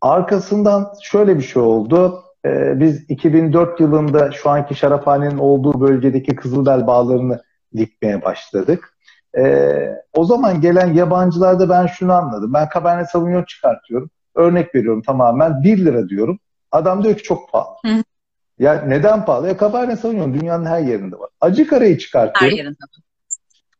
[0.00, 2.22] Arkasından şöyle bir şey oldu.
[2.44, 7.42] E, biz 2004 yılında şu anki şaraphanenin olduğu bölgedeki Kızıldel bağlarını
[7.76, 8.96] dikmeye başladık.
[9.38, 9.72] E,
[10.12, 12.52] o zaman gelen yabancılarda ben şunu anladım.
[12.52, 14.10] Ben Cabernet Sauvignon çıkartıyorum.
[14.34, 16.38] Örnek veriyorum tamamen 1 lira diyorum.
[16.70, 17.76] Adam diyor ki çok pahalı.
[17.86, 18.02] Hı.
[18.58, 19.48] Ya neden pahalı?
[19.48, 21.30] Ya Cabernet Sauvignon dünyanın her yerinde var.
[21.40, 22.56] Acı karayı çıkartıyorum.
[22.56, 22.76] Her yerinde.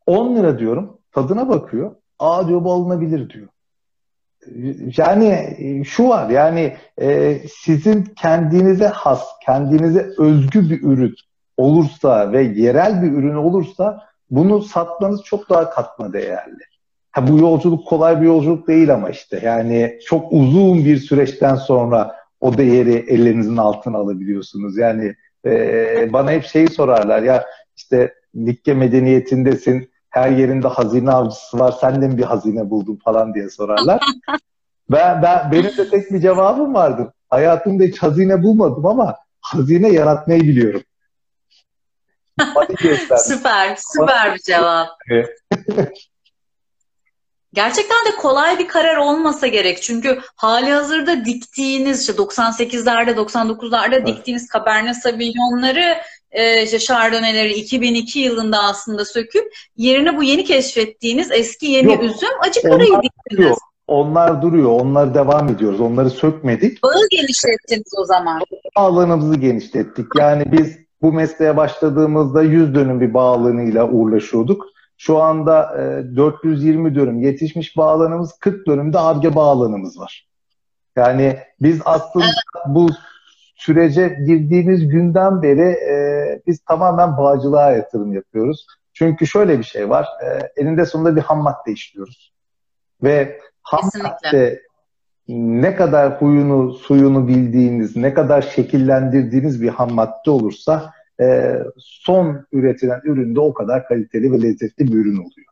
[0.06, 0.98] 10 lira diyorum.
[1.12, 1.94] Tadına bakıyor.
[2.18, 3.48] Aa diyor bu alınabilir diyor.
[4.96, 11.14] Yani e, şu var yani e, sizin kendinize has, kendinize özgü bir ürün
[11.56, 16.62] olursa ve yerel bir ürün olursa bunu satmanız çok daha katma değerli.
[17.10, 22.16] Ha, bu yolculuk kolay bir yolculuk değil ama işte yani çok uzun bir süreçten sonra
[22.40, 24.78] o değeri ellerinizin altına alabiliyorsunuz.
[24.78, 25.14] Yani
[25.46, 27.44] e, bana hep şeyi sorarlar ya
[27.76, 33.34] işte Likke medeniyetindesin her yerinde hazine avcısı var sen de mi bir hazine buldun falan
[33.34, 34.00] diye sorarlar.
[34.90, 37.08] ben, ben Benim de tek bir cevabım vardır.
[37.30, 40.82] Hayatımda hiç hazine bulmadım ama hazine yaratmayı biliyorum.
[43.18, 44.88] süper, süper bir cevap.
[47.54, 49.82] Gerçekten de kolay bir karar olmasa gerek.
[49.82, 54.06] Çünkü hali hazırda diktiğiniz işte 98'lerde 99'larda evet.
[54.06, 55.96] diktiğiniz Cabernet Sauvignon'ları
[56.32, 59.44] e, işte Chardonnay'leri 2002 yılında aslında söküp
[59.76, 63.58] yerine bu yeni keşfettiğiniz eski yeni Yok, üzüm acı karayı diktiniz.
[63.86, 64.70] Onlar duruyor.
[64.70, 65.80] Onlar devam ediyoruz.
[65.80, 66.82] Onları sökmedik.
[66.82, 68.42] Bağı genişlettiniz o zaman.
[68.76, 70.06] Bağlarımızı genişlettik.
[70.18, 74.66] Yani biz bu mesleğe başladığımızda 100 dönüm bir bağlanıyla uğraşıyorduk.
[74.96, 80.28] Şu anda e, 420 dönüm yetişmiş bağlanımız, 40 dönümde arge bağlanımız var.
[80.96, 82.26] Yani biz aslında
[82.66, 82.88] bu
[83.62, 85.94] sürece girdiğimiz günden beri e,
[86.46, 88.66] biz tamamen bağcılığa yatırım yapıyoruz.
[88.92, 90.06] Çünkü şöyle bir şey var.
[90.24, 92.32] E, elinde sonunda bir ham madde işliyoruz.
[93.02, 94.08] Ve ham Kesinlikle.
[94.08, 94.62] madde
[95.28, 103.00] ne kadar huyunu, suyunu bildiğiniz, ne kadar şekillendirdiğiniz bir ham madde olursa e, son üretilen
[103.04, 105.46] üründe o kadar kaliteli ve lezzetli bir ürün oluyor.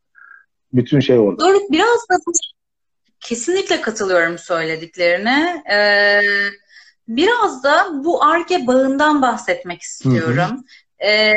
[0.72, 1.44] Bütün şey orada.
[1.44, 2.16] Doruk biraz da
[3.20, 5.62] kesinlikle katılıyorum söylediklerine.
[5.72, 6.20] Ee,
[7.16, 10.64] biraz da bu Arge bağından bahsetmek istiyorum.
[11.04, 11.34] Ee,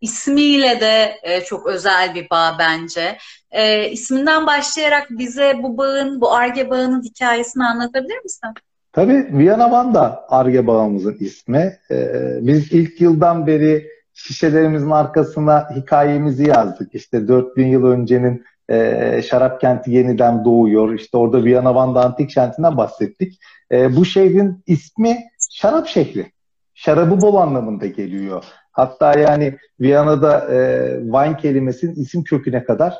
[0.00, 3.18] ismiyle de e, çok özel bir bağ bence.
[3.50, 8.48] Ee, isminden başlayarak bize bu bağın, bu Arge bağının hikayesini anlatabilir misin?
[8.92, 11.78] Tabii Viyana Vanda Arge bağımızın ismi.
[11.90, 12.08] Ee,
[12.40, 16.94] biz ilk yıldan beri şişelerimizin arkasına hikayemizi yazdık.
[16.94, 20.94] İşte 4000 yıl öncenin e, şarap kenti yeniden doğuyor.
[20.94, 23.40] İşte orada Viyana Vanda Antik Kenti'nden bahsettik.
[23.72, 25.18] E, bu şehrin ismi
[25.50, 26.32] şarap şehri.
[26.74, 28.44] Şarabı bol anlamında geliyor.
[28.72, 32.98] Hatta yani Viyana'da e, wine kelimesinin isim köküne kadar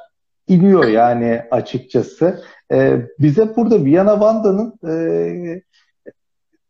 [0.48, 2.42] iniyor yani açıkçası.
[2.72, 5.62] E, bize burada Viyana Vanda'nın e,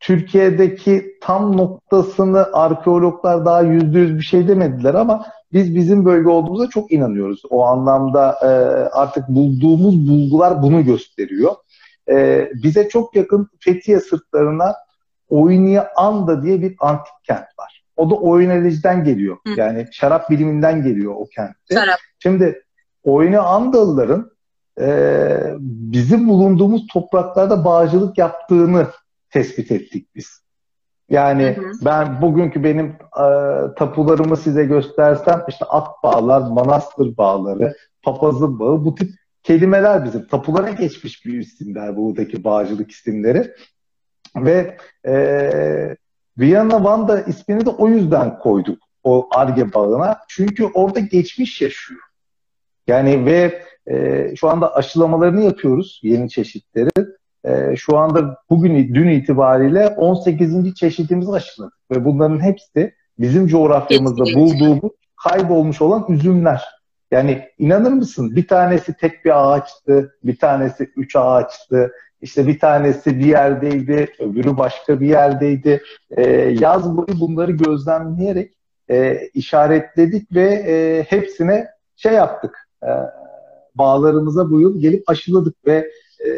[0.01, 6.69] Türkiye'deki tam noktasını arkeologlar daha yüzde yüz bir şey demediler ama biz bizim bölge olduğumuza
[6.69, 7.43] çok inanıyoruz.
[7.51, 8.49] O anlamda e,
[8.93, 11.55] artık bulduğumuz bulgular bunu gösteriyor.
[12.09, 14.75] E, bize çok yakın Fethiye sırtlarına
[15.29, 17.85] Oyniye Anda diye bir antik kent var.
[17.97, 19.37] O da Oynelici'den geliyor.
[19.47, 19.53] Hı.
[19.57, 21.75] Yani şarap biliminden geliyor o kentte.
[21.75, 21.99] Şarap.
[22.19, 22.63] Şimdi
[23.03, 24.31] Oyne Andalıların
[24.81, 28.87] e, bizim bulunduğumuz topraklarda bağcılık yaptığını
[29.31, 30.43] tespit ettik biz.
[31.11, 31.73] Yani Hı hı.
[31.85, 33.27] ben bugünkü benim e,
[33.77, 39.11] tapularımı size göstersem işte at bağlar, manastır bağları, papazın bağı bu tip
[39.43, 43.55] kelimeler bizim tapulara geçmiş bir isimler buradaki bağcılık isimleri.
[44.37, 45.97] Ve e,
[46.39, 50.19] Viyana Vanda ismini de o yüzden koyduk o Arge bağına.
[50.29, 52.01] Çünkü orada geçmiş yaşıyor.
[52.87, 56.91] Yani ve e, şu anda aşılamalarını yapıyoruz yeni çeşitleri.
[57.45, 60.75] E, şu anda bugün dün itibariyle 18.
[60.75, 66.65] çeşitimizi aşıladık ve bunların hepsi bizim coğrafyamızda bulduğumuz kaybolmuş olan üzümler.
[67.11, 73.19] Yani inanır mısın bir tanesi tek bir ağaçtı, bir tanesi üç ağaçtı, işte bir tanesi
[73.19, 75.83] bir yerdeydi, öbürü başka bir yerdeydi.
[76.11, 78.53] E, yaz boyu bunları gözlemleyerek
[78.91, 82.69] e, işaretledik ve e, hepsine şey yaptık.
[82.83, 82.91] E,
[83.75, 85.91] bağlarımıza bu yıl gelip aşıladık ve
[86.27, 86.29] e,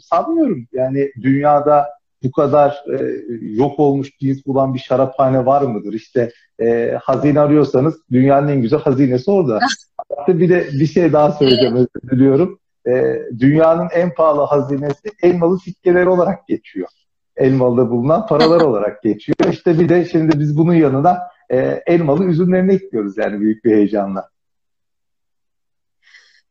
[0.00, 1.86] sanmıyorum yani dünyada
[2.22, 5.92] bu kadar e, yok olmuş cins bulan bir şaraphane var mıdır?
[5.92, 9.60] İşte e, hazine arıyorsanız dünyanın en güzel hazinesi orada.
[10.08, 12.58] Hatta bir de bir şey daha söyleyeceğim özür diliyorum.
[12.86, 16.88] E, dünyanın en pahalı hazinesi elmalı sikkeleri olarak geçiyor.
[17.36, 19.52] Elmalı'da bulunan paralar olarak geçiyor.
[19.52, 21.18] İşte bir de şimdi biz bunun yanına
[21.50, 24.28] e, elmalı üzümlerini ekliyoruz yani büyük bir heyecanla.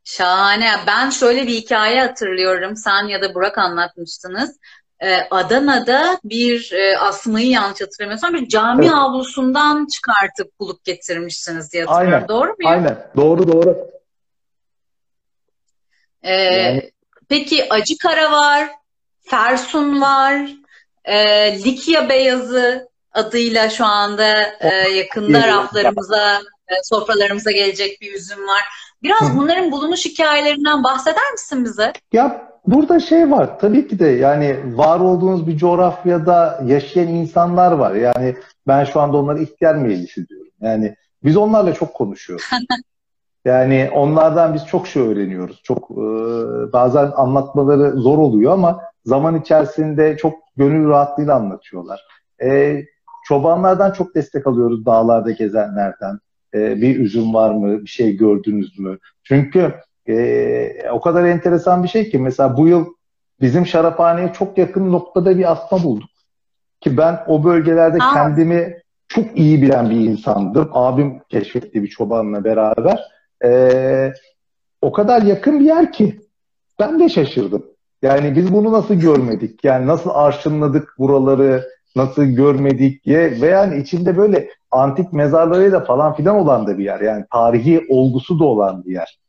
[0.03, 0.71] Şahane.
[0.87, 2.75] Ben şöyle bir hikaye hatırlıyorum.
[2.75, 4.59] Sen ya da Burak anlatmıştınız.
[5.05, 8.95] Ee, Adana'da bir e, asmayı yanlış hatırlamıyorsam bir cami Evet.
[8.95, 12.13] avlusundan çıkartıp bulup getirmişsiniz diye hatırlıyorum.
[12.15, 12.27] Aynen.
[12.27, 12.55] Doğru mu?
[12.69, 12.97] Aynen.
[13.15, 13.87] Doğru doğru.
[16.23, 16.91] Ee, Yani-
[17.29, 18.69] peki acı kara var,
[19.21, 20.41] fersun var,
[21.05, 21.15] e,
[21.63, 28.61] likya beyazı adıyla şu anda e, yakında raflarımıza, e, sofralarımıza gelecek bir üzüm var.
[29.03, 31.93] Biraz bunların bulunuş hikayelerinden bahseder misin bize?
[32.13, 37.95] Ya burada şey var tabii ki de yani var olduğunuz bir coğrafyada yaşayan insanlar var.
[37.95, 38.35] Yani
[38.67, 40.51] ben şu anda onlara ihtiyar meclisi diyorum.
[40.61, 42.45] Yani biz onlarla çok konuşuyoruz.
[43.45, 45.61] Yani onlardan biz çok şey öğreniyoruz.
[45.63, 46.03] Çok e,
[46.73, 52.01] bazen anlatmaları zor oluyor ama zaman içerisinde çok gönül rahatlığıyla anlatıyorlar.
[52.43, 52.81] E,
[53.25, 56.19] çobanlardan çok destek alıyoruz dağlarda gezenlerden.
[56.53, 57.81] E, bir üzüm var mı?
[57.81, 58.97] Bir şey gördünüz mü?
[59.23, 59.73] Çünkü
[60.09, 62.85] e, o kadar enteresan bir şey ki mesela bu yıl
[63.41, 66.09] bizim şaraphaneye çok yakın noktada bir asma bulduk.
[66.81, 68.13] Ki ben o bölgelerde Aa.
[68.13, 70.69] kendimi çok iyi bilen bir insandım.
[70.73, 72.99] Abim keşfetti bir çobanla beraber.
[73.43, 74.13] Ee,
[74.81, 76.19] o kadar yakın bir yer ki
[76.79, 77.65] ben de şaşırdım.
[78.01, 79.63] Yani biz bunu nasıl görmedik?
[79.63, 81.63] Yani nasıl arşınladık buraları,
[81.95, 86.99] nasıl görmedik diye ve yani içinde böyle antik mezarlarıyla falan filan olan da bir yer.
[86.99, 89.19] Yani tarihi olgusu da olan bir yer.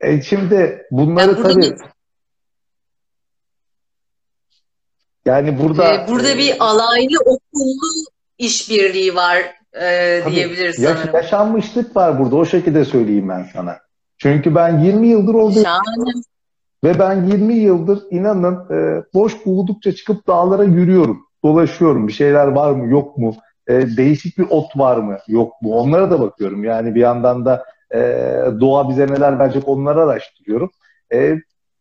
[0.00, 1.76] E şimdi bunları Ya burada tabii bir-
[5.26, 7.88] yani burada Ee, burada e, bir alaylı okullu
[8.38, 9.38] işbirliği var
[9.80, 11.14] e, Tabii, diyebiliriz yaş- sanırım.
[11.14, 12.36] yaşanmışlık var burada.
[12.36, 13.78] O şekilde söyleyeyim ben sana.
[14.18, 15.62] Çünkü ben 20 yıldır oradayım.
[15.64, 16.12] Şahane.
[16.84, 21.26] Ve ben 20 yıldır inanın e, boş buldukça çıkıp dağlara yürüyorum.
[21.44, 22.08] Dolaşıyorum.
[22.08, 23.36] Bir şeyler var mı yok mu?
[23.66, 25.74] E, değişik bir ot var mı yok mu?
[25.74, 26.64] Onlara da bakıyorum.
[26.64, 27.98] Yani bir yandan da e,
[28.60, 30.70] doğa bize neler verecek onları araştırıyorum.
[31.12, 31.36] E,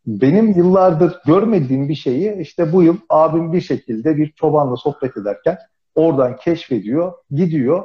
[0.06, 5.58] benim yıllardır görmediğim bir şeyi işte bu yıl abim bir şekilde bir çobanla sohbet ederken
[5.95, 7.84] oradan keşfediyor, gidiyor,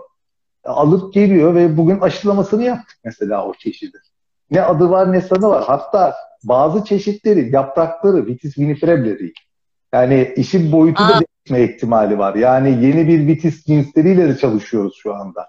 [0.65, 3.99] alıp geliyor ve bugün aşılamasını yaptık mesela o çeşidi.
[4.51, 5.65] Ne adı var ne sanı var.
[5.67, 9.35] Hatta bazı çeşitleri, yaprakları vitis vinifera değil.
[9.93, 11.21] Yani işin boyutu da Aa.
[11.21, 12.35] değişme ihtimali var.
[12.35, 15.47] Yani yeni bir vitis cinsleriyle de çalışıyoruz şu anda.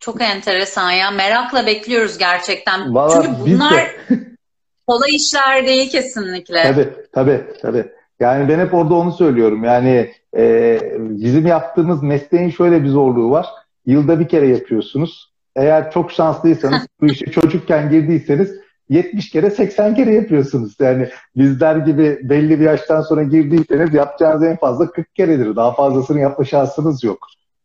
[0.00, 1.10] Çok enteresan ya.
[1.10, 2.94] Merakla bekliyoruz gerçekten.
[2.94, 3.96] Vallahi Çünkü bunlar
[4.86, 6.62] kolay işler değil kesinlikle.
[6.62, 7.84] Tabii, tabii, tabii.
[8.20, 9.64] Yani ben hep orada onu söylüyorum.
[9.64, 13.46] Yani e, bizim yaptığımız mesleğin şöyle bir zorluğu var.
[13.86, 15.32] Yılda bir kere yapıyorsunuz.
[15.56, 18.54] Eğer çok şanslıysanız, bu işe çocukken girdiyseniz
[18.88, 20.76] 70 kere 80 kere yapıyorsunuz.
[20.80, 25.56] Yani bizler gibi belli bir yaştan sonra girdiyseniz yapacağınız en fazla 40 keredir.
[25.56, 27.18] Daha fazlasını yapma şansınız yok.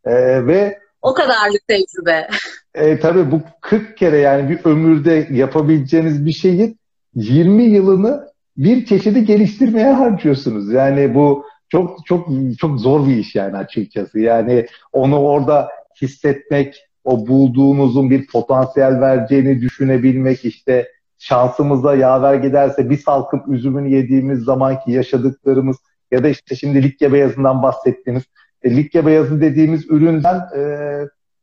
[0.06, 0.14] E,
[0.48, 2.28] ve O kadarlık tecrübe.
[2.76, 6.80] e, tabii bu 40 kere yani bir ömürde yapabileceğiniz bir şeyin
[7.16, 10.72] 20 yılını bir çeşidi geliştirmeye harcıyorsunuz.
[10.72, 12.28] Yani bu çok çok
[12.60, 14.20] çok zor bir iş yani açıkçası.
[14.20, 15.70] Yani onu orada
[16.02, 20.88] hissetmek, o bulduğunuzun bir potansiyel vereceğini düşünebilmek, işte
[21.18, 25.78] şansımıza yaver giderse bir salkım üzümünü yediğimiz zamanki yaşadıklarımız
[26.12, 28.24] ya da işte şimdi Likya beyazından bahsettiğimiz
[28.64, 30.62] e, Likya beyazı dediğimiz üründen e,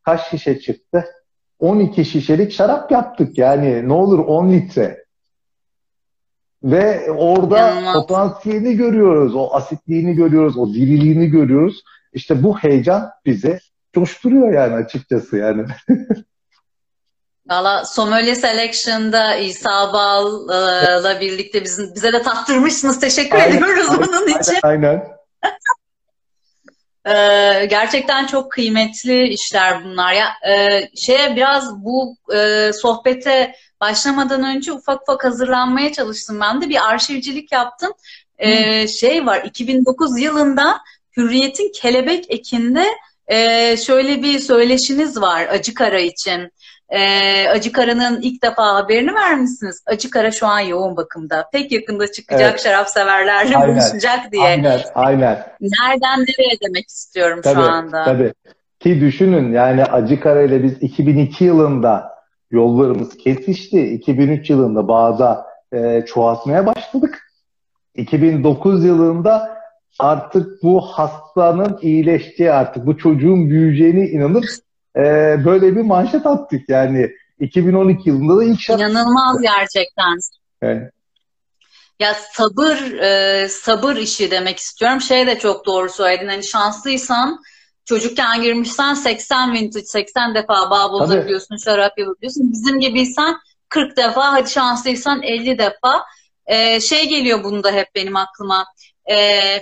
[0.05, 1.05] kaç şişe çıktı?
[1.59, 5.05] 12 şişelik şarap yaptık yani ne olur 10 litre.
[6.63, 7.95] Ve orada İnanılmaz.
[7.95, 11.83] potansiyelini görüyoruz, o asitliğini görüyoruz, o diriliğini görüyoruz.
[12.13, 13.59] İşte bu heyecan bizi
[13.93, 15.67] coşturuyor yani açıkçası yani.
[17.51, 23.01] Valla Sommelier Selection'da İsa Bal'la birlikte bizim, bize de tattırmışsınız.
[23.01, 24.57] Teşekkür Aynen, ediyoruz aynen, bunun için.
[24.63, 25.20] Aynen.
[27.11, 30.13] Ee, gerçekten çok kıymetli işler bunlar.
[30.13, 36.69] Ya e, şeye biraz bu e, sohbete başlamadan önce ufak ufak hazırlanmaya çalıştım ben de
[36.69, 37.93] bir arşivcilik yaptım.
[38.39, 40.81] Ee, şey var 2009 yılında
[41.17, 42.87] Hürriyet'in Kelebek Eki'nde
[43.29, 46.53] e, şöyle bir söyleşiniz var Acıkara için.
[46.91, 49.83] Ee, Acıkara'nın ilk defa haberini vermişsiniz.
[49.87, 51.49] Acıkara şu an yoğun bakımda.
[51.53, 52.61] Pek yakında çıkacak Evet.
[52.61, 53.69] şarap severlerle Aynen.
[53.75, 54.43] buluşacak diye.
[54.43, 55.47] Aynen, aynen.
[55.61, 58.05] Nereden nereye demek istiyorum Tabii, şu anda.
[58.05, 58.33] tabii.
[58.81, 62.11] Ki düşünün yani Acıkara ile biz 2002 yılında
[62.51, 63.87] yollarımız kesişti.
[63.87, 67.19] 2003 yılında bağda e, çoğaltmaya başladık.
[67.95, 69.57] 2009 yılında
[69.99, 74.45] artık bu hastanın iyileşeceği, artık bu çocuğun büyüyeceğine inanıp
[74.97, 75.01] e,
[75.45, 76.69] böyle bir manşet attık.
[76.69, 78.83] Yani 2012 yılında da ilk şarkı.
[78.83, 80.19] İnanılmaz gerçekten.
[80.63, 80.93] Evet.
[82.01, 85.01] Ya sabır e, sabır işi demek istiyorum.
[85.01, 86.29] Şey de çok doğru söyledin.
[86.29, 87.41] Hani şanslıysan
[87.85, 92.53] çocukken girmişsen 80 vintage 80 defa bağ bozabiliyorsun, şarap yapabiliyorsun.
[92.53, 93.37] Bizim gibiysen
[93.69, 96.05] 40 defa hadi şanslıysan 50 defa.
[96.47, 98.67] E, şey geliyor bunda hep benim aklıma.
[99.05, 99.17] E,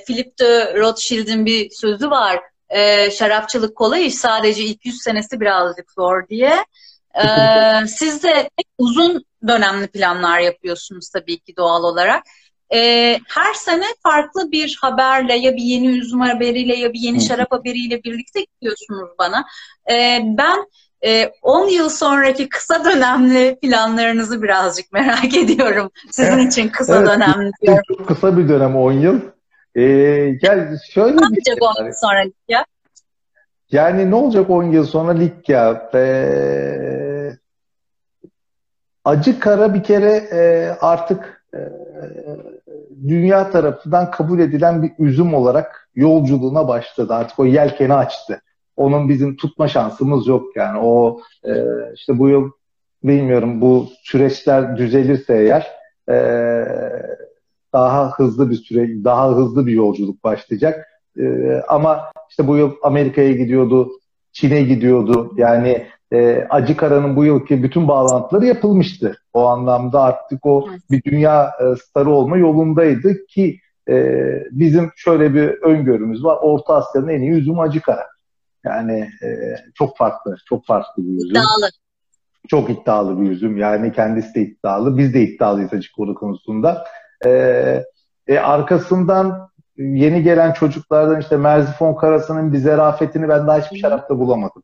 [0.04, 2.40] Philip de Rothschild'in bir sözü var.
[2.70, 6.64] E, şarapçılık kolay iş sadece ilk 100 senesi birazcık zor diye.
[7.14, 7.26] E,
[7.86, 12.22] siz de uzun dönemli planlar yapıyorsunuz tabii ki doğal olarak.
[12.74, 17.52] Ee, her sene farklı bir haberle ya bir yeni üzüm haberiyle ya bir yeni şarap
[17.52, 19.44] haberiyle birlikte gidiyorsunuz bana.
[19.90, 20.66] Ee, ben
[21.04, 25.90] e, 10 yıl sonraki kısa dönemli planlarınızı birazcık merak ediyorum.
[26.10, 27.08] Sizin için kısa Evet.
[27.08, 27.82] dönemli diyorum.
[27.88, 29.20] Çok kısa bir dönem 10 yıl.
[29.78, 31.86] E, gel şöyle Ne bir şey 10 var.
[31.86, 32.64] yıl sonra ya?
[33.70, 35.90] Yani ne olacak 10 yıl sonra lig ya?
[35.94, 37.32] Ee,
[39.04, 41.58] acı kara bir kere e, artık e,
[43.08, 47.14] dünya tarafından kabul edilen bir üzüm olarak yolculuğuna başladı.
[47.14, 48.42] Artık o yelkeni açtı.
[48.76, 50.78] Onun bizim tutma şansımız yok yani.
[50.78, 51.52] O e,
[51.94, 52.50] işte bu yıl
[53.04, 55.66] bilmiyorum bu süreçler düzelirse eğer
[56.10, 56.18] e,
[57.72, 60.86] daha hızlı bir süre, daha hızlı bir yolculuk başlayacak.
[61.18, 62.00] E, ama
[62.30, 63.90] işte bu yıl Amerika'ya gidiyordu,
[64.32, 65.32] Çin'e gidiyordu.
[65.36, 69.18] Yani e, Acı Kara'nın bu yılki bütün bağlantıları yapılmıştı.
[69.32, 73.58] O anlamda artık o bir dünya e, starı olma yolundaydı ki
[73.88, 76.38] e, bizim şöyle bir öngörümüz var.
[76.40, 78.06] Orta Asya'nın en iyi üzümü Acı Kara.
[78.64, 81.30] Yani e, çok farklı, çok farklı bir üzüm.
[81.30, 81.70] İddialı.
[82.48, 83.56] Çok iddialı bir üzüm.
[83.56, 84.98] Yani kendisi de iddialı.
[84.98, 86.84] Biz de iddialıyız konu konusunda.
[87.24, 87.84] E,
[88.26, 94.62] e, arkasından yeni gelen çocuklardan işte Merzifon Karası'nın bir zerafetini ben daha hiçbir şarapta bulamadım.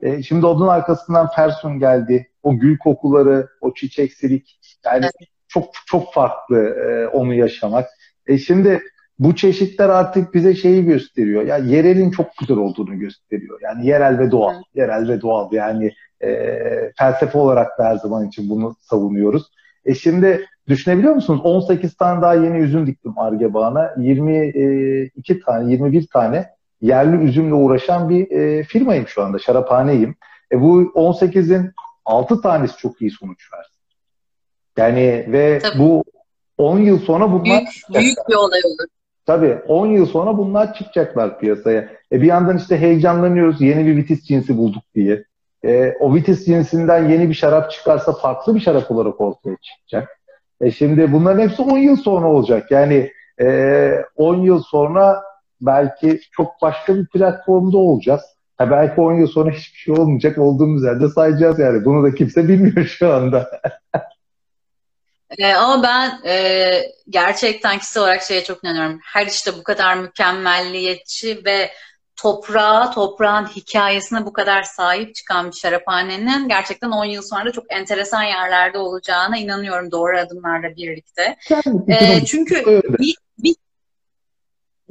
[0.00, 2.30] E, şimdi onun arkasından Fersun geldi.
[2.42, 4.60] O gül kokuları, o çiçek silik.
[4.84, 5.30] Yani evet.
[5.48, 7.86] çok çok farklı e, onu yaşamak.
[8.26, 8.82] E şimdi
[9.18, 11.42] bu çeşitler artık bize şeyi gösteriyor.
[11.42, 13.60] Ya yani yerelin çok güzel olduğunu gösteriyor.
[13.62, 14.54] Yani yerel ve doğal.
[14.54, 14.64] Evet.
[14.74, 15.52] Yerel ve doğal.
[15.52, 15.92] Yani
[16.22, 16.60] e,
[16.98, 19.50] felsefe olarak da her zaman için bunu savunuyoruz.
[19.84, 21.40] E şimdi düşünebiliyor musunuz?
[21.44, 23.94] 18 tane daha yeni üzüm diktim Arge bağına.
[23.98, 26.50] 22 tane, 21 tane
[26.80, 29.38] yerli üzümle uğraşan bir e, firmayım şu anda.
[29.38, 30.16] Şaraphaneyim.
[30.52, 31.72] E, bu 18'in
[32.04, 33.68] 6 tanesi çok iyi sonuç verdi.
[34.76, 35.78] Yani ve Tabii.
[35.78, 36.04] bu
[36.58, 38.88] 10 yıl sonra bunlar büyük, büyük bir olay olur.
[39.26, 41.88] Tabii 10 yıl sonra bunlar çıkacaklar piyasaya.
[42.12, 43.60] E bir yandan işte heyecanlanıyoruz.
[43.60, 45.24] Yeni bir vitis cinsi bulduk diye.
[45.64, 50.15] E, o vitis cinsinden yeni bir şarap çıkarsa farklı bir şarap olarak ortaya çıkacak.
[50.60, 52.70] E şimdi bunların hepsi 10 yıl sonra olacak.
[52.70, 55.22] Yani e, 10 yıl sonra
[55.60, 58.22] belki çok başka bir platformda olacağız.
[58.56, 60.38] Ha belki 10 yıl sonra hiçbir şey olmayacak.
[60.38, 61.84] Olduğumuz yerde sayacağız yani.
[61.84, 63.50] Bunu da kimse bilmiyor şu anda.
[65.38, 66.70] E, ama ben e,
[67.08, 69.00] gerçekten kişisel olarak şeye çok inanıyorum.
[69.04, 71.70] Her işte bu kadar mükemmelliyetçi ve
[72.16, 77.64] toprağa, toprağın hikayesine bu kadar sahip çıkan bir şaraphanenin gerçekten 10 yıl sonra da çok
[77.68, 81.36] enteresan yerlerde olacağına inanıyorum doğru adımlarla birlikte.
[81.88, 83.56] E, çünkü bir, bir,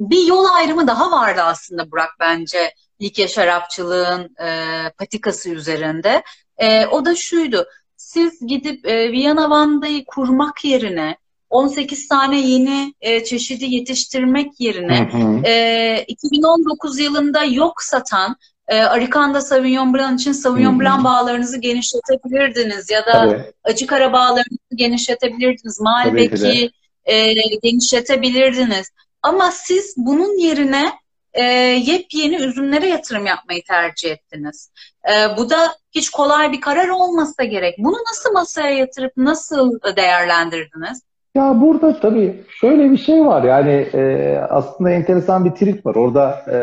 [0.00, 6.22] bir yol ayrımı daha vardı aslında Burak bence Likya şarapçılığın e, patikası üzerinde.
[6.58, 7.66] E, o da şuydu
[7.96, 11.16] siz gidip e, Viyana Vanda'yı kurmak yerine
[11.50, 15.46] 18 tane yeni e, çeşidi yetiştirmek yerine hı hı.
[15.46, 18.36] E, 2019 yılında yok satan
[18.68, 20.80] e, Arikanda Sauvignon Blanc için Sauvignon hı.
[20.80, 23.42] Blanc bağlarınızı genişletebilirdiniz ya da Tabii.
[23.64, 25.80] acı kara bağlarınızı genişletebilirdiniz.
[25.80, 26.70] Malbek'i
[27.04, 27.32] e,
[27.62, 28.90] genişletebilirdiniz.
[29.22, 30.92] Ama siz bunun yerine
[31.32, 34.70] e, yepyeni üzümlere yatırım yapmayı tercih ettiniz.
[35.12, 37.74] E, bu da hiç kolay bir karar olmasa gerek.
[37.78, 41.02] Bunu nasıl masaya yatırıp nasıl değerlendirdiniz?
[41.36, 45.94] Ya burada tabii şöyle bir şey var yani e, aslında enteresan bir trik var.
[45.94, 46.58] Orada e,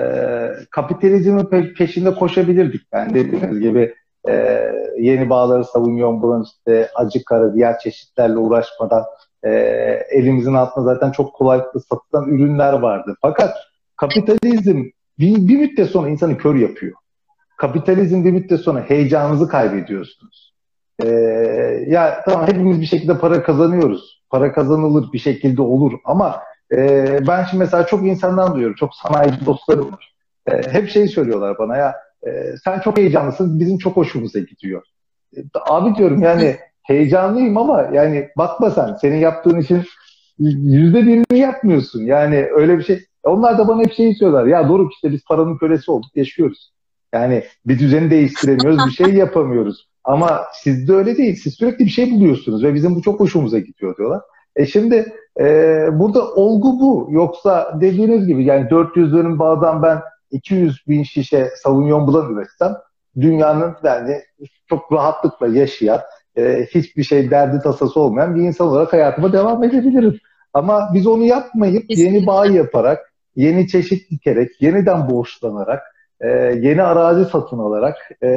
[0.72, 2.82] kapitalizmin pe- peşinde koşabilirdik.
[2.94, 3.94] Ben dediğiniz gibi
[4.30, 4.64] e,
[5.00, 9.04] yeni bağları savunuyorum bunun işte acı karı diğer çeşitlerle uğraşmadan
[9.44, 9.50] e,
[10.12, 13.16] elimizin altında zaten çok kolaylıkla satılan ürünler vardı.
[13.22, 13.58] Fakat
[13.96, 14.84] kapitalizm
[15.20, 16.94] bir, bir müddet sonra insanı kör yapıyor.
[17.58, 20.54] Kapitalizm bir müddet sonra heyecanınızı kaybediyorsunuz.
[21.04, 21.08] Ee,
[21.88, 24.13] ya tamam hepimiz bir şekilde para kazanıyoruz.
[24.34, 26.78] Para kazanılır bir şekilde olur ama e,
[27.28, 28.76] ben şimdi mesela çok insandan duyuyorum.
[28.76, 30.16] Çok sanayi dostlarım var.
[30.48, 31.96] E, hep şey söylüyorlar bana ya
[32.28, 32.30] e,
[32.64, 34.84] sen çok heyecanlısın bizim çok hoşumuza gidiyor.
[35.38, 39.84] E, abi diyorum yani heyecanlıyım ama yani bakma sen senin yaptığın için
[40.40, 42.02] yüzde birini yapmıyorsun.
[42.02, 44.48] Yani öyle bir şey onlar da bana hep şeyi söylüyorlar.
[44.48, 46.74] Ya Doruk işte biz paranın kölesi olduk, yaşıyoruz.
[47.14, 49.88] Yani bir düzeni değiştiremiyoruz, bir şey yapamıyoruz.
[50.04, 51.36] Ama sizde öyle değil.
[51.44, 54.22] Siz sürekli bir şey buluyorsunuz ve bizim bu çok hoşumuza gidiyor diyorlar.
[54.56, 55.46] E şimdi e,
[55.92, 57.08] burada olgu bu.
[57.12, 60.00] Yoksa dediğiniz gibi yani 400 dönüm bağdan ben
[60.32, 62.74] 200 bin şişe Blanc üretsem
[63.20, 64.22] dünyanın yani
[64.70, 66.02] çok rahatlıkla yaşayan,
[66.38, 70.20] e, hiçbir şey derdi tasası olmayan bir insan olarak hayatıma devam edebilirim.
[70.54, 72.18] Ama biz onu yapmayıp Kesinlikle.
[72.18, 75.82] yeni bağ yaparak yeni çeşit dikerek, yeniden borçlanarak,
[76.22, 76.28] e,
[76.62, 78.28] yeni arazi satın alarak e,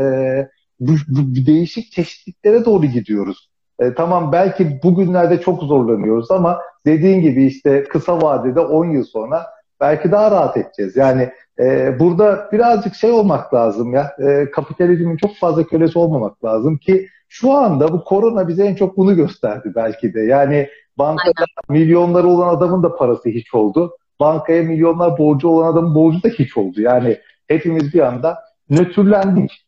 [0.80, 3.50] bu, bu değişik çeşitliklere doğru gidiyoruz.
[3.78, 9.46] E, tamam belki bugünlerde çok zorlanıyoruz ama dediğin gibi işte kısa vadede 10 yıl sonra
[9.80, 10.96] belki daha rahat edeceğiz.
[10.96, 16.78] Yani e, burada birazcık şey olmak lazım ya, e, kapitalizmin çok fazla kölesi olmamak lazım
[16.78, 20.20] ki şu anda bu korona bize en çok bunu gösterdi belki de.
[20.20, 20.68] Yani
[20.98, 21.80] bankada Aynen.
[21.80, 26.56] milyonları olan adamın da parası hiç oldu bankaya milyonlar borcu olan adamın borcu da hiç
[26.56, 26.80] oldu.
[26.80, 28.38] Yani hepimiz bir anda
[28.70, 29.65] nötrlendik.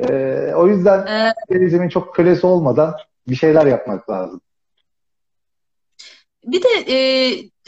[0.00, 2.96] Ee, o yüzden kapitalizmin çok kölesi olmadan
[3.28, 4.40] bir şeyler yapmak lazım.
[6.44, 6.96] Bir de e,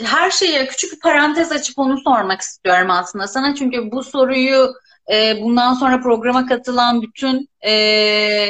[0.05, 3.55] her şeye küçük bir parantez açıp onu sormak istiyorum aslında sana.
[3.55, 4.75] Çünkü bu soruyu
[5.13, 7.71] e, bundan sonra programa katılan bütün e,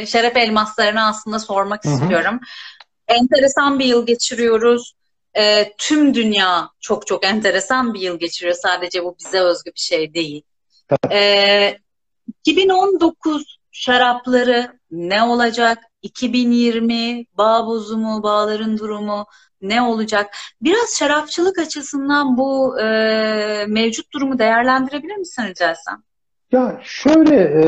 [0.06, 1.94] şeref elmaslarına aslında sormak Hı-hı.
[1.94, 2.40] istiyorum.
[3.08, 4.94] Enteresan bir yıl geçiriyoruz
[5.38, 8.56] e, tüm dünya çok çok enteresan bir yıl geçiriyor.
[8.62, 10.42] Sadece bu bize özgü bir şey değil.
[11.12, 11.78] E,
[12.44, 15.78] 2019 şarapları ne olacak?
[16.02, 19.26] 2020 bağ bozumu, bağların durumu
[19.62, 20.36] ne olacak?
[20.62, 22.86] Biraz şarapçılık açısından bu e,
[23.68, 26.02] mevcut durumu değerlendirebilir misin rica etsem?
[26.52, 27.64] Ya şöyle, e,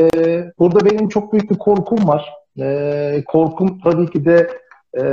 [0.59, 2.29] burada benim çok büyük bir korkum var.
[2.59, 4.49] E, korkum tabii ki de
[4.97, 5.03] e,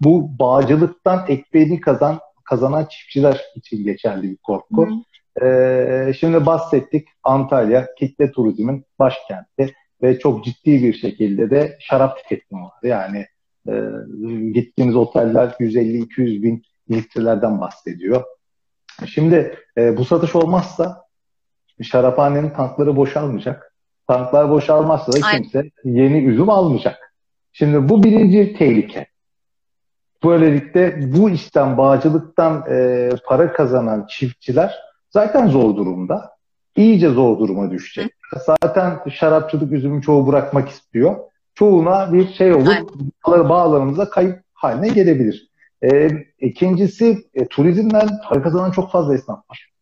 [0.00, 4.88] bu bağcılıktan ekmeğini kazan kazanan çiftçiler için geçerli bir korku.
[5.42, 12.62] E, şimdi bahsettik Antalya kitle turizmin başkenti ve çok ciddi bir şekilde de şarap tüketimi
[12.62, 12.72] var.
[12.82, 13.26] Yani
[13.68, 13.72] e,
[14.52, 18.24] gittiğimiz oteller 150-200 bin litrelerden bahsediyor.
[19.06, 21.04] Şimdi e, bu satış olmazsa
[21.82, 23.74] şaraphanenin tankları boşalmayacak.
[24.08, 27.14] Tanklar boşalmazsa da kimse yeni üzüm almayacak.
[27.52, 29.06] Şimdi bu birinci tehlike.
[30.24, 36.32] Böylelikle bu işten, bağcılıktan e, para kazanan çiftçiler zaten zor durumda.
[36.76, 38.12] İyice zor duruma düşecek.
[38.46, 41.16] Zaten şarapçılık üzümü çoğu bırakmak istiyor.
[41.54, 42.76] Çoğuna bir şey olur,
[43.26, 45.48] bağlarımıza kayıp haline gelebilir.
[45.82, 46.08] E,
[46.40, 49.72] ikincisi, e, turizmden para kazanan çok fazla esnaf var.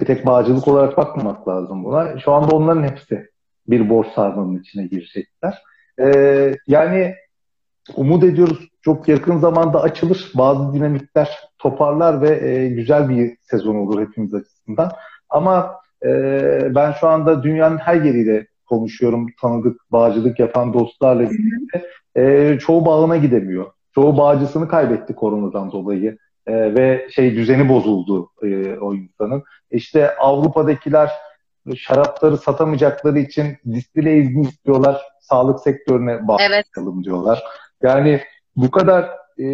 [0.00, 2.18] Bir tek bağcılık olarak bakmamak lazım buna.
[2.18, 3.30] Şu anda onların hepsi
[3.68, 5.62] bir borç sarmalının içine girecekler.
[6.00, 6.06] E,
[6.66, 7.14] yani
[7.96, 10.32] umut ediyoruz çok yakın zamanda açılır.
[10.34, 14.59] Bazı dinamikler toparlar ve e, güzel bir sezon olur hepimiz açısından.
[15.28, 16.10] Ama e,
[16.74, 19.26] ben şu anda dünyanın her yeriyle konuşuyorum.
[19.40, 21.82] Tanıdık, bağcılık yapan dostlarla birlikte.
[22.16, 23.66] E, çoğu bağına gidemiyor.
[23.94, 26.18] Çoğu bağcısını kaybetti koronadan dolayı.
[26.46, 29.42] E, ve şey düzeni bozuldu e, o insanın.
[29.70, 31.10] İşte Avrupa'dakiler
[31.76, 35.02] şarapları satamayacakları için distile izni istiyorlar.
[35.20, 37.04] Sağlık sektörüne bağlayalım evet.
[37.04, 37.42] diyorlar.
[37.82, 38.20] Yani
[38.56, 39.46] bu kadar e,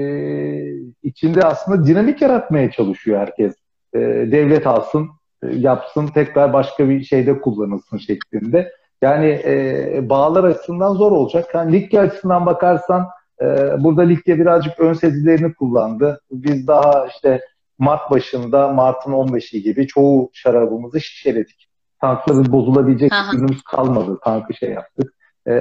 [1.03, 3.55] içinde aslında dinamik yaratmaya çalışıyor herkes.
[3.97, 5.09] E, devlet alsın,
[5.43, 8.73] e, yapsın, tekrar başka bir şeyde kullanılsın şeklinde.
[9.03, 11.55] Yani e, bağlar açısından zor olacak.
[11.55, 13.09] Yani Likya açısından bakarsan
[13.41, 13.45] e,
[13.79, 16.21] burada Likya birazcık ön sezilerini kullandı.
[16.31, 17.41] Biz daha işte
[17.79, 21.69] Mart başında, Mart'ın 15'i gibi çoğu şarabımızı şişeledik.
[22.01, 24.19] Tankları bozulabilecek ürünümüz kalmadı.
[24.25, 25.13] Tankı şey yaptık.
[25.47, 25.53] E,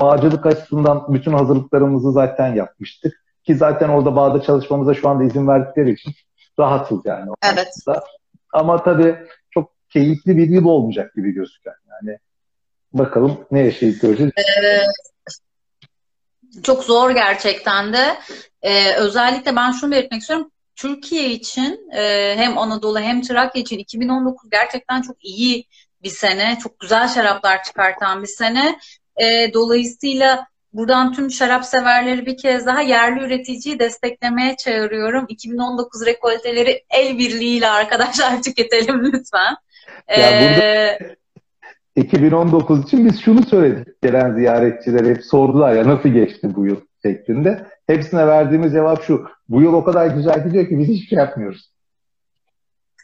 [0.00, 3.12] bağcılık açısından bütün hazırlıklarımızı zaten yapmıştık.
[3.44, 6.12] Ki zaten orada bağda çalışmamıza şu anda izin verdikleri için
[6.58, 7.30] rahatız yani.
[7.44, 7.68] Evet.
[7.68, 8.04] Aslında.
[8.52, 9.16] Ama tabii
[9.50, 11.76] çok keyifli bir yıl olmayacak gibi gözüküyor.
[11.90, 12.18] Yani
[12.92, 14.32] bakalım ne yaşayıp göreceğiz.
[14.38, 14.82] Ee,
[16.62, 18.18] çok zor gerçekten de.
[18.62, 20.50] Ee, özellikle ben şunu belirtmek istiyorum.
[20.76, 25.66] Türkiye için e, hem Anadolu hem Trakya için 2019 gerçekten çok iyi
[26.02, 26.58] bir sene.
[26.62, 28.78] Çok güzel şaraplar çıkartan bir sene.
[29.16, 35.26] E, dolayısıyla buradan tüm şarap severleri bir kez daha yerli üreticiyi desteklemeye çağırıyorum.
[35.28, 39.56] 2019 rekolteleri el birliğiyle arkadaşlar tüketelim lütfen.
[40.08, 41.16] Ya ee, burada
[41.96, 44.02] 2019 için biz şunu söyledik.
[44.02, 47.66] Gelen ziyaretçiler hep sordular ya nasıl geçti bu yıl şeklinde.
[47.86, 49.26] Hepsine verdiğimiz cevap şu.
[49.48, 51.72] Bu yıl o kadar güzel gidiyor ki biz hiçbir şey yapmıyoruz.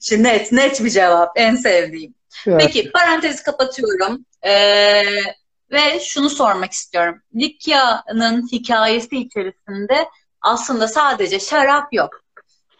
[0.00, 1.32] Şimdi net, net bir cevap.
[1.36, 2.14] En sevdiğim.
[2.46, 2.60] Evet.
[2.60, 4.24] Peki parantezi kapatıyorum.
[4.46, 5.02] Ee,
[5.72, 7.22] ve şunu sormak istiyorum.
[7.34, 10.08] Likya'nın hikayesi içerisinde
[10.40, 12.20] aslında sadece şarap yok.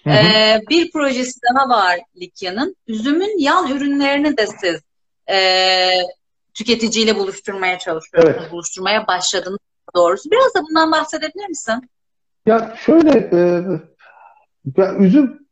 [0.06, 2.76] Ee, bir projesi daha var Likya'nın.
[2.86, 4.80] Üzümün yan ürünlerini de siz
[5.30, 5.88] e,
[6.54, 8.36] tüketiciyle buluşturmaya çalışıyorsunuz.
[8.40, 8.52] Evet.
[8.52, 9.58] Buluşturmaya başladınız
[9.94, 10.30] doğrusu.
[10.30, 11.90] Biraz da bundan bahsedebilir misin?
[12.46, 13.62] Ya şöyle e,
[14.76, 15.46] ya üzüm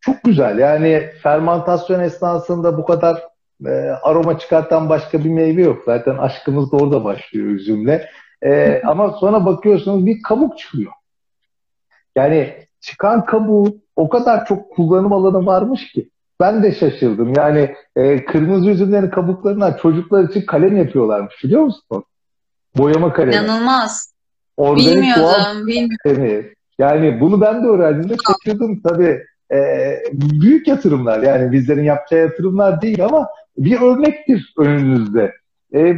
[0.00, 0.58] çok güzel.
[0.58, 3.29] Yani fermantasyon esnasında bu kadar
[3.66, 3.70] e,
[4.02, 5.82] aroma çıkartan başka bir meyve yok.
[5.86, 8.08] Zaten aşkımız da orada başlıyor üzümle.
[8.42, 10.92] E, ama sonra bakıyorsunuz bir kabuk çıkıyor.
[12.16, 16.10] Yani çıkan kabuğu o kadar çok kullanım alanı varmış ki.
[16.40, 17.32] Ben de şaşırdım.
[17.36, 22.04] Yani e, kırmızı üzümlerin kabuklarından çocuklar için kalem yapıyorlarmış biliyor musun?
[22.76, 23.34] Boyama kalemi.
[23.34, 24.14] İnanılmaz.
[24.56, 25.66] Organik bilmiyordum.
[25.66, 26.50] bilmiyordum.
[26.78, 29.22] Yani bunu ben de öğrendiğimde şaşırdım tabii.
[29.52, 29.58] E,
[30.12, 33.28] büyük yatırımlar yani bizlerin yapacağı yatırımlar değil ama
[33.60, 35.34] bir örnektir önünüzde.
[35.74, 35.94] E,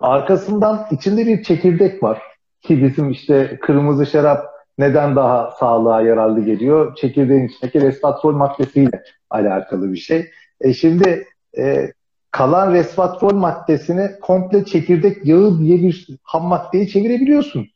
[0.00, 2.22] arkasından içinde bir çekirdek var
[2.60, 4.46] ki bizim işte kırmızı şarap
[4.78, 6.96] neden daha sağlığa yararlı geliyor?
[6.96, 10.30] Çekirdeğin içindeki resveratrol maddesiyle alakalı bir şey.
[10.60, 11.26] E şimdi
[11.58, 11.92] e,
[12.30, 17.66] kalan resveratrol maddesini komple çekirdek yağı diye bir ham maddeyi çevirebiliyorsun.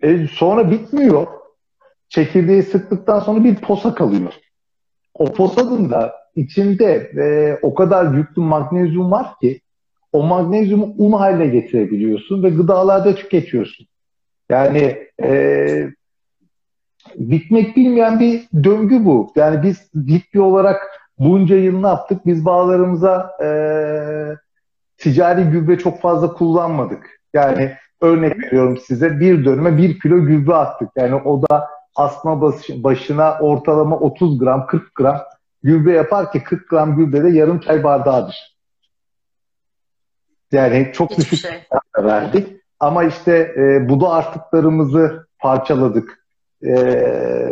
[0.00, 1.26] E, sonra bitmiyor.
[2.08, 4.32] Çekirdeği sıktıktan sonra bir posa kalıyor.
[5.14, 9.60] O posanın da içinde e, o kadar yüklü magnezyum var ki
[10.12, 13.86] o magnezyumu un haline getirebiliyorsun ve gıdalarda tüketiyorsun.
[14.50, 15.90] Yani e,
[17.16, 19.32] bitmek bilmeyen bir döngü bu.
[19.36, 22.26] Yani biz Likya olarak bunca yıl ne yaptık?
[22.26, 23.48] Biz bağlarımıza e,
[24.98, 27.20] ticari gübre çok fazla kullanmadık.
[27.34, 30.88] Yani örnek veriyorum size bir dönüme bir kilo gübre attık.
[30.96, 35.18] Yani o da asma başına ortalama 30 gram 40 gram
[35.62, 38.58] gübre yapar ki 40 gram gübre de yarım çay bardağıdır.
[40.52, 41.60] Yani çok Hiçbir düşük şey.
[41.98, 42.56] verdik.
[42.80, 46.24] Ama işte e, budu artıklarımızı parçaladık.
[46.64, 46.74] E,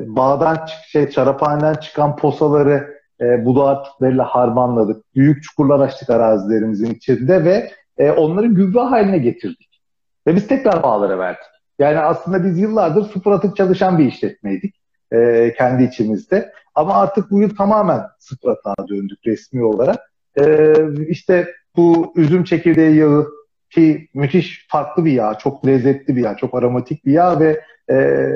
[0.07, 5.15] bağdan şey çaraphaneden çıkan posaları e, budu artıklarıyla harmanladık.
[5.15, 9.81] Büyük çukurlar açtık arazilerimizin içinde ve e, onları gübre haline getirdik.
[10.27, 11.43] Ve biz tekrar bağlara verdik.
[11.79, 14.81] Yani aslında biz yıllardır sıfır atık çalışan bir işletmeydik
[15.13, 16.53] e, kendi içimizde.
[16.75, 20.13] Ama artık bu yıl tamamen sıfır atığa döndük resmi olarak.
[20.41, 20.75] E,
[21.09, 23.27] işte bu üzüm çekirdeği yağı
[23.71, 27.61] ki müthiş farklı bir yağ, çok lezzetli bir yağ, çok aromatik bir yağ ve
[27.91, 28.29] e,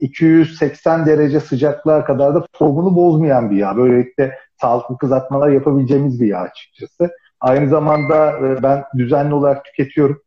[0.00, 3.76] 280 derece sıcaklığa kadar da formunu bozmayan bir yağ.
[3.76, 7.10] Böylelikle sağlıklı kızartmalar yapabileceğimiz bir yağ açıkçası.
[7.40, 10.22] Aynı zamanda e, ben düzenli olarak tüketiyorum.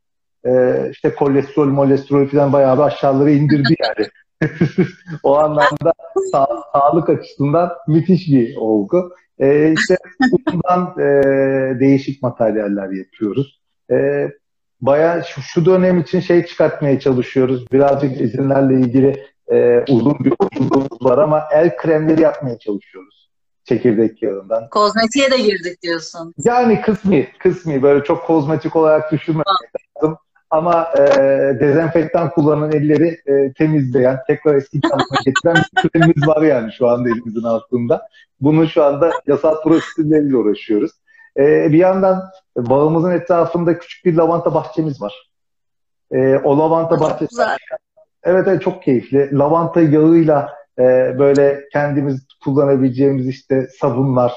[0.46, 4.08] E, işte kolesterol, molesterol falan bayağı bir aşağılara indirdi yani.
[5.24, 5.94] o anlamda
[6.32, 9.16] sağ, sağlık açısından müthiş bir olgu.
[9.40, 9.98] E, işte
[10.48, 13.62] bundan e, değişik materyaller yapıyoruz.
[13.92, 14.28] E,
[14.82, 17.72] bayağı şu, şu dönem için şey çıkartmaya çalışıyoruz.
[17.72, 23.22] Birazcık izinlerle ilgili e, uzun bir yolculuğumuz var ama el kremleri yapmaya çalışıyoruz
[23.66, 24.70] çekirdek yağından.
[24.70, 26.34] Kozmetiğe de girdik diyorsun.
[26.38, 29.46] Yani kısmi, kısmi böyle çok kozmetik olarak düşünmemek.
[30.52, 31.02] Ama e,
[31.60, 37.10] dezenfektan kullanan elleri e, temizleyen, tekrar eski kanına getiren bir kremimiz var yani şu anda
[37.10, 38.08] elimizin altında.
[38.42, 40.92] Bunu şu anda yasal prosedürleriyle uğraşıyoruz.
[41.38, 42.24] E, bir yandan
[42.58, 45.32] bağımızın etrafında küçük bir lavanta bahçemiz var.
[46.12, 47.42] E, o lavanta bahçesi
[48.24, 49.38] Evet, evet çok keyifli.
[49.38, 50.84] Lavanta yağıyla e,
[51.20, 54.34] böyle kendimiz kullanabileceğimiz işte sabunlar,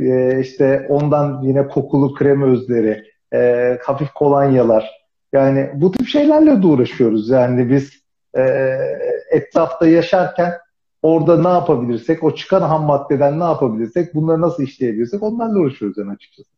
[0.00, 3.04] e, işte ondan yine kokulu krem özleri,
[3.34, 4.99] e, hafif kolonyalar.
[5.32, 7.28] Yani bu tip şeylerle de uğraşıyoruz.
[7.28, 7.92] Yani biz
[8.36, 8.42] e,
[9.30, 10.58] etrafta yaşarken
[11.02, 16.12] orada ne yapabilirsek, o çıkan ham maddeden ne yapabilirsek, bunları nasıl işleyebilirsek onlarla uğraşıyoruz yani
[16.12, 16.48] açıkçası.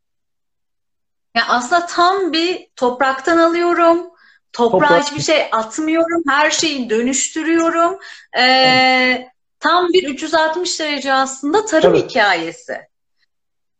[1.37, 3.99] Ya aslında tam bir topraktan alıyorum,
[4.53, 5.05] Toprağa Toprak.
[5.05, 6.23] hiçbir şey atmıyorum.
[6.29, 7.99] Her şeyi dönüştürüyorum.
[8.33, 9.27] Ee, evet.
[9.61, 12.11] Tam bir 360 derece aslında tarım evet.
[12.11, 12.92] hikayesi.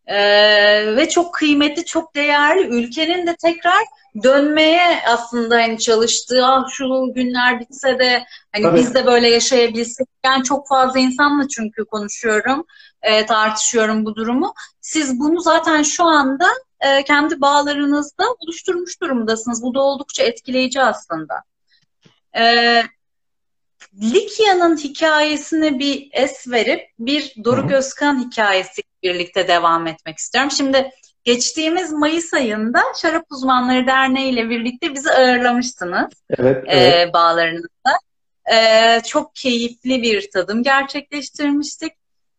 [0.07, 2.67] Ee, ve çok kıymetli, çok değerli.
[2.67, 3.83] Ülkenin de tekrar
[4.23, 8.77] dönmeye aslında hani çalıştığı ah şu günler bitse de hani Tabii.
[8.77, 10.07] biz de böyle yaşayabilsek.
[10.23, 12.65] Ben çok fazla insanla çünkü konuşuyorum,
[13.01, 14.53] e, tartışıyorum bu durumu.
[14.81, 16.47] Siz bunu zaten şu anda
[16.79, 19.63] e, kendi bağlarınızda oluşturmuş durumdasınız.
[19.63, 21.43] Bu da oldukça etkileyici aslında.
[22.37, 22.83] E,
[24.01, 30.51] Likya'nın hikayesine bir es verip bir Doruk Özkan hikayesi birlikte devam etmek istiyorum.
[30.51, 30.91] Şimdi
[31.23, 36.09] geçtiğimiz Mayıs ayında Şarap Uzmanları Derneği ile birlikte bizi ağırlamıştınız.
[36.29, 37.09] Evet, e, evet.
[37.09, 37.97] E, bağlarınızda.
[38.53, 41.93] E, çok keyifli bir tadım gerçekleştirmiştik.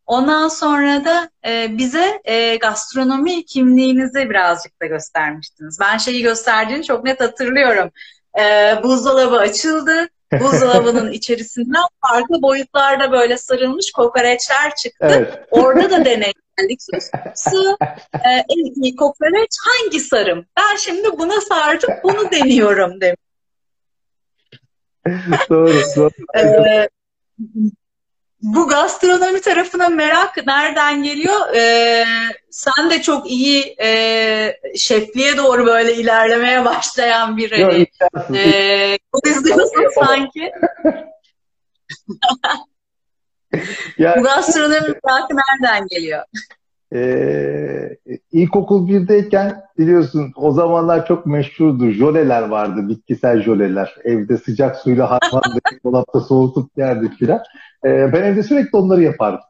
[0.07, 5.79] Ondan sonra da e, bize e, gastronomi kimliğinizi birazcık da göstermiştiniz.
[5.81, 7.91] Ben şeyi gösterdiğini çok net hatırlıyorum.
[8.39, 8.43] E,
[8.83, 10.09] buzdolabı açıldı.
[10.41, 15.07] Buzdolabının içerisinden farklı boyutlarda böyle sarılmış kokoreçler çıktı.
[15.11, 15.47] Evet.
[15.51, 16.05] Orada da
[16.59, 17.11] deneyimledik söz.
[18.15, 20.47] E, en iyi kokoreç hangi sarım?
[20.57, 23.21] Ben şimdi buna sardım, bunu deniyorum demiş.
[25.51, 26.11] doğru, doğru.
[26.37, 26.89] Ee,
[28.41, 31.55] bu gastronomi tarafına merak nereden geliyor?
[31.55, 32.05] Ee,
[32.51, 37.87] sen de çok iyi e, şefliğe doğru böyle ilerlemeye başlayan bir hani,
[38.39, 38.99] e,
[39.95, 40.53] sanki.
[43.99, 44.75] yani, bu gastronomi
[45.05, 46.23] merakı nereden geliyor?
[46.95, 47.97] Ee,
[48.33, 51.91] ilkokul birdeyken biliyorsun o zamanlar çok meşhurdu.
[51.91, 53.95] Jöleler vardı, bitkisel jöleler.
[54.05, 57.41] Evde sıcak suyla harmanlayıp dolapta soğutup yerdik filan.
[57.85, 59.41] Ee, ben evde sürekli onları yapardım.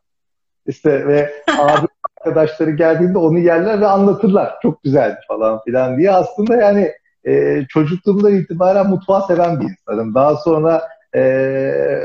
[0.66, 1.86] İşte ve abi
[2.20, 4.54] arkadaşları geldiğinde onu yerler ve anlatırlar.
[4.62, 6.10] Çok güzel falan filan diye.
[6.10, 6.92] Aslında yani
[7.26, 10.14] e, çocukluğumdan itibaren mutfağı seven bir insanım.
[10.14, 10.82] Daha sonra
[11.14, 11.20] e,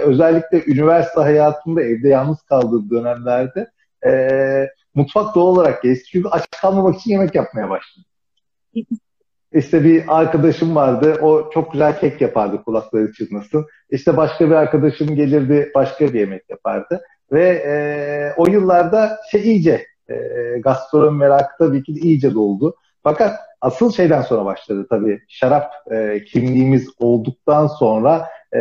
[0.05, 3.67] özellikle üniversite hayatımda evde yalnız kaldığım dönemlerde
[4.05, 4.11] e,
[4.95, 6.05] mutfak doğal olarak geçti.
[6.11, 8.05] Çünkü aç kalmamak için yemek yapmaya başladım.
[9.53, 11.17] İşte bir arkadaşım vardı.
[11.21, 13.65] O çok güzel kek yapardı kulakları çınlasın.
[13.89, 17.01] İşte başka bir arkadaşım gelirdi başka bir yemek yapardı.
[17.31, 17.73] Ve e,
[18.37, 20.15] o yıllarda şey iyice e,
[20.59, 22.75] gastronomi merakı tabii ki iyice doldu.
[23.03, 25.19] Fakat asıl şeyden sonra başladı tabii.
[25.27, 28.59] Şarap e, kimliğimiz olduktan sonra e,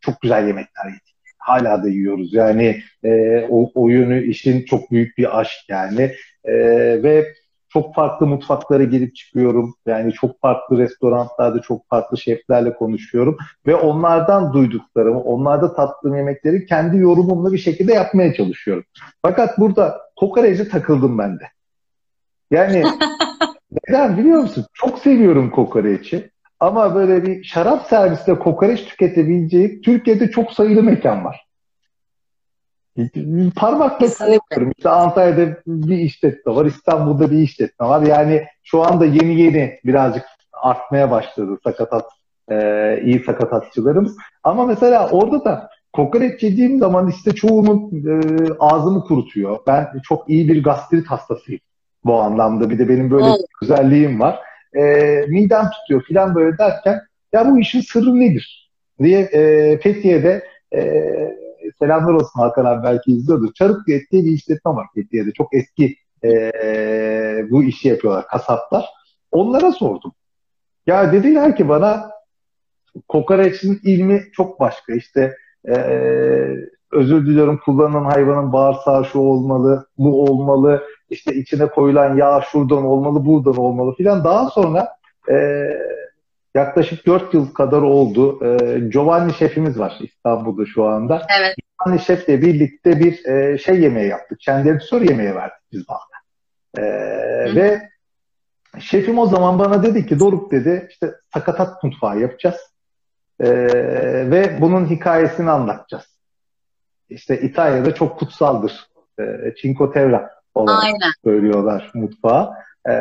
[0.00, 1.16] çok güzel yemekler yedik.
[1.38, 2.34] Hala da yiyoruz.
[2.34, 6.12] Yani e, o, o yönü işin çok büyük bir aşk yani.
[6.44, 6.52] E,
[7.02, 7.34] ve
[7.72, 9.74] çok farklı mutfaklara girip çıkıyorum.
[9.86, 13.36] Yani çok farklı restoranlarda çok farklı şeflerle konuşuyorum.
[13.66, 18.84] Ve onlardan duyduklarımı, onlarda tattığım yemekleri kendi yorumumla bir şekilde yapmaya çalışıyorum.
[19.22, 21.44] Fakat burada kokoreçe takıldım ben de.
[22.50, 22.84] Yani
[23.88, 24.66] neden biliyor musun?
[24.72, 26.29] Çok seviyorum kokoreçi.
[26.60, 31.46] Ama böyle bir şarap serviste kokoreç tüketebileceği Türkiye'de çok sayılı mekan var.
[33.56, 34.72] Parmakla sayıyorum.
[34.76, 38.02] İşte Antalya'da bir işletme var, İstanbul'da bir işletme var.
[38.02, 42.04] Yani şu anda yeni yeni birazcık artmaya başladı sakatat,
[42.50, 44.16] e, iyi sakatatçılarımız.
[44.42, 48.20] Ama mesela orada da kokoreç yediğim zaman işte çoğunun e,
[48.58, 49.58] ağzını kurutuyor.
[49.66, 51.60] Ben çok iyi bir gastrit hastasıyım
[52.04, 52.70] bu anlamda.
[52.70, 53.40] Bir de benim böyle evet.
[53.62, 54.49] bir özelliğim var.
[54.76, 54.82] E,
[55.28, 57.00] midem tutuyor falan böyle derken
[57.32, 58.60] ya bu işin sırrı nedir?
[59.02, 60.44] diye e, Fethiye'de
[60.74, 60.80] e,
[61.78, 63.52] selamlar olsun Hakan abi belki izliyordur.
[63.52, 65.32] Çarık diye bir işletme var Fethiye'de.
[65.32, 66.30] Çok eski e,
[67.50, 68.84] bu işi yapıyorlar kasaplar.
[69.30, 70.12] Onlara sordum.
[70.86, 72.10] Ya dediler ki bana
[73.08, 74.94] kokoreçin ilmi çok başka.
[74.94, 75.36] İşte
[75.68, 75.74] e,
[76.92, 83.24] özür diliyorum kullanılan hayvanın bağırsağı şu olmalı, bu olmalı, işte içine koyulan yağ şuradan olmalı,
[83.24, 84.24] buradan olmalı filan.
[84.24, 84.88] Daha sonra
[85.30, 85.34] e,
[86.54, 88.44] yaklaşık 4 yıl kadar oldu.
[88.44, 91.26] E, Giovanni şefimiz var İstanbul'da şu anda.
[91.40, 91.54] Evet.
[91.78, 94.40] Giovanni şefle birlikte bir e, şey yemeği yaptık.
[94.40, 96.00] Çendersör yemeği verdik biz bana.
[96.78, 96.84] E,
[97.54, 97.88] ve
[98.78, 102.56] şefim o zaman bana dedi ki Doruk dedi işte sakatat mutfağı yapacağız.
[103.40, 103.50] E,
[104.30, 106.04] ve bunun hikayesini anlatacağız.
[107.08, 108.86] İşte İtalya'da çok kutsaldır.
[109.20, 111.12] E, Cinque Terre olarak Aynen.
[111.24, 112.52] söylüyorlar mutfağa.
[112.84, 112.92] E,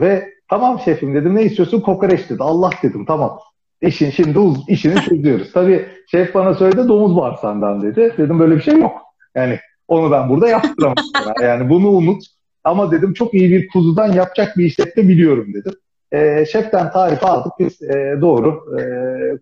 [0.00, 1.80] ve Tamam şefim dedim ne istiyorsun?
[1.80, 2.42] Kokoreç dedi.
[2.42, 3.38] Allah dedim tamam.
[3.82, 5.52] İşin şimdi uz, işini çözüyoruz.
[5.52, 8.14] Tabii şef bana söyledi domuz bağırsağından dedi.
[8.18, 9.02] Dedim böyle bir şey yok.
[9.34, 10.94] Yani onu ben burada yaptıramam.
[11.42, 12.22] yani bunu unut.
[12.64, 15.72] Ama dedim çok iyi bir kuzudan yapacak bir işletme biliyorum dedim.
[16.12, 17.52] E, şeften tarif aldık.
[17.58, 18.82] Biz e, doğru e,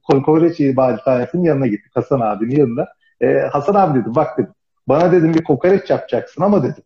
[0.03, 1.97] kokoreç ibadethanesinin yanına gittik.
[1.97, 2.89] Hasan abinin yanında.
[3.21, 4.53] E, Hasan abi dedim bak dedim.
[4.89, 6.85] Bana dedim bir kokoreç yapacaksın ama dedim.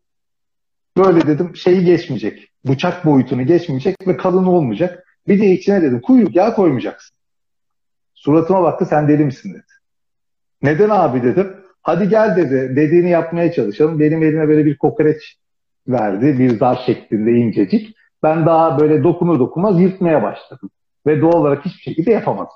[0.96, 5.04] Böyle dedim şeyi geçmeyecek bıçak boyutunu geçmeyecek ve kalın olmayacak.
[5.28, 7.16] Bir de içine dedim kuyruk yağ koymayacaksın.
[8.14, 9.62] Suratıma baktı sen deli misin dedi.
[10.62, 11.56] Neden abi dedim.
[11.82, 12.76] Hadi gel dedi.
[12.76, 14.00] Dediğini yapmaya çalışalım.
[14.00, 15.36] Benim elime böyle bir kokoreç
[15.88, 16.38] verdi.
[16.38, 17.96] Bir zar şeklinde incecik.
[18.22, 20.70] Ben daha böyle dokunur dokunmaz yırtmaya başladım.
[21.06, 22.52] Ve doğal olarak hiçbir şekilde yapamadım.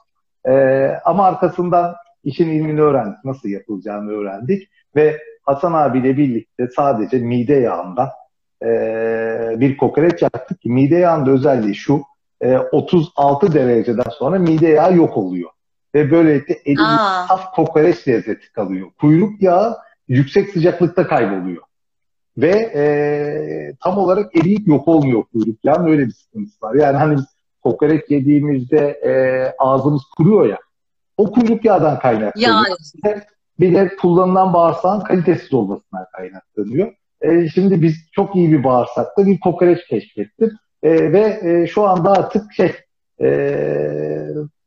[0.48, 3.24] Ee, ama arkasından işin ilmini öğrendik.
[3.24, 4.68] Nasıl yapılacağını öğrendik.
[4.96, 8.08] Ve Hasan abiyle birlikte sadece mide yağından
[8.62, 12.02] e, bir kokoreç yaptık ki mide yağında özelliği şu
[12.40, 15.50] e, 36 dereceden sonra mide yağı yok oluyor.
[15.94, 18.90] Ve böylelikle elimiz saf kokoreç lezzeti kalıyor.
[19.00, 19.76] Kuyruk yağı
[20.08, 21.62] yüksek sıcaklıkta kayboluyor.
[22.38, 22.82] Ve e,
[23.84, 26.74] tam olarak eriyip yok olmuyor kuyruk yağın öyle bir sıkıntısı var.
[26.74, 27.18] Yani hani
[27.62, 29.12] kokoreç yediğimizde e,
[29.58, 30.58] ağzımız kuruyor ya
[31.16, 32.66] o kuyruk yağdan kaynaklanıyor.
[33.04, 33.22] Yani.
[33.60, 36.92] Bir de kullanılan bağırsağın kalitesiz olmasından kaynaklanıyor.
[37.22, 40.52] E, şimdi biz çok iyi bir bağırsakta bir kokoreç keşfettik.
[40.82, 42.72] E, ve e, şu anda artık şey
[43.20, 43.30] e,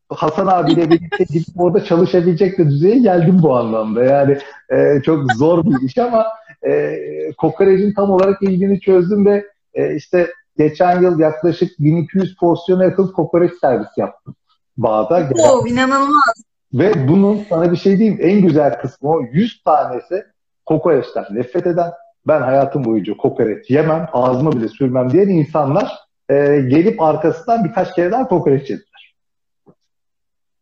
[0.09, 4.03] Hasan abiyle birlikte gidip orada çalışabilecek de düzeye geldim bu anlamda.
[4.03, 4.37] Yani
[4.69, 6.25] e, çok zor bir iş ama
[6.67, 6.95] e,
[7.37, 10.27] kokorecin tam olarak ilgini çözdüm ve e, işte
[10.57, 14.35] geçen yıl yaklaşık 1200 porsiyona yakın kokoreç servis yaptım
[14.77, 15.29] bağda.
[15.39, 16.33] Oo, inanılmaz.
[16.73, 20.25] Ve bunun sana bir şey diyeyim en güzel kısmı o 100 tanesi
[20.65, 21.91] kokoreçten nefret eden
[22.27, 25.91] ben hayatım boyunca kokoreç yemem, ağzıma bile sürmem diyen insanlar
[26.29, 26.35] e,
[26.69, 28.93] gelip arkasından birkaç kere daha kokoreç yediler.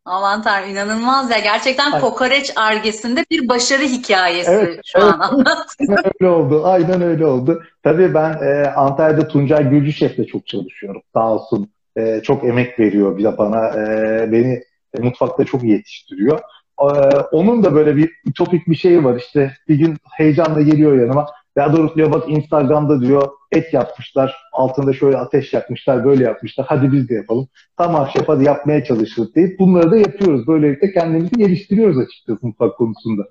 [0.05, 1.39] Aman tanrım inanılmaz ya.
[1.39, 2.01] Gerçekten Aynen.
[2.01, 5.13] kokoreç argesinde bir başarı hikayesi evet, şu evet.
[5.13, 5.95] an anlattın.
[6.21, 6.65] öyle oldu.
[6.65, 7.63] Aynen öyle oldu.
[7.83, 11.01] Tabii ben e, Antalya'da Tuncay Gülcü Şef'le çok çalışıyorum.
[11.13, 11.69] Sağ olsun.
[11.97, 13.67] E, çok emek veriyor bir de bana.
[13.67, 14.63] E, beni
[14.97, 16.39] e, mutfakta çok yetiştiriyor.
[16.81, 16.85] E,
[17.31, 19.15] onun da böyle bir ütopik bir şeyi var.
[19.15, 24.35] İşte bir gün heyecanla geliyor yanıma ya doğrusu diyor bak Instagram'da diyor et yapmışlar.
[24.53, 26.05] Altında şöyle ateş yakmışlar.
[26.05, 26.65] Böyle yapmışlar.
[26.69, 27.47] Hadi biz de yapalım.
[27.77, 30.47] Tamam şef hadi yapmaya çalışırız deyip bunları da yapıyoruz.
[30.47, 33.23] Böylelikle kendimizi geliştiriyoruz açıkçası mutfak konusunda.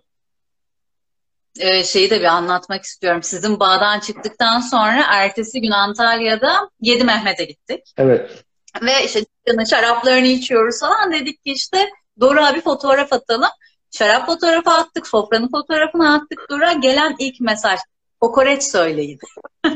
[1.61, 3.23] Ee, şeyi de bir anlatmak istiyorum.
[3.23, 7.81] Sizin bağdan çıktıktan sonra ertesi gün Antalya'da Yedi Mehmet'e gittik.
[7.97, 8.45] Evet.
[8.83, 9.25] Ve işte
[9.71, 11.13] şaraplarını içiyoruz falan.
[11.13, 11.79] Dedik ki işte
[12.21, 13.49] Doğru abi fotoğraf atalım.
[13.91, 16.73] Şarap fotoğrafı attık, sofranın fotoğrafını attık Dura.
[16.73, 17.81] Gelen ilk mesaj.
[18.21, 19.19] Kokoreç söyleyin.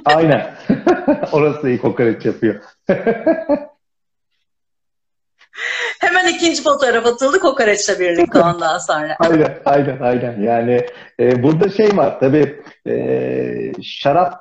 [0.04, 0.54] Aynen.
[1.32, 2.62] Orası iyi kokoreç yapıyor.
[6.00, 9.16] Hemen ikinci fotoğraf atıldı kokoreçle birlikte ondan sonra.
[9.20, 10.42] aynen, aynen, aynen.
[10.42, 10.86] Yani
[11.20, 14.34] e, burada şey var tabii e, şarap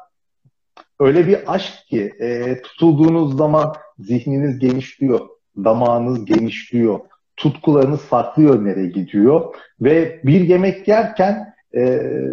[1.00, 5.20] öyle bir aşk ki e, tutulduğunuz zaman zihniniz genişliyor,
[5.58, 7.00] damağınız genişliyor,
[7.38, 11.80] tutkularınız farklı yönlere gidiyor ve bir yemek yerken e,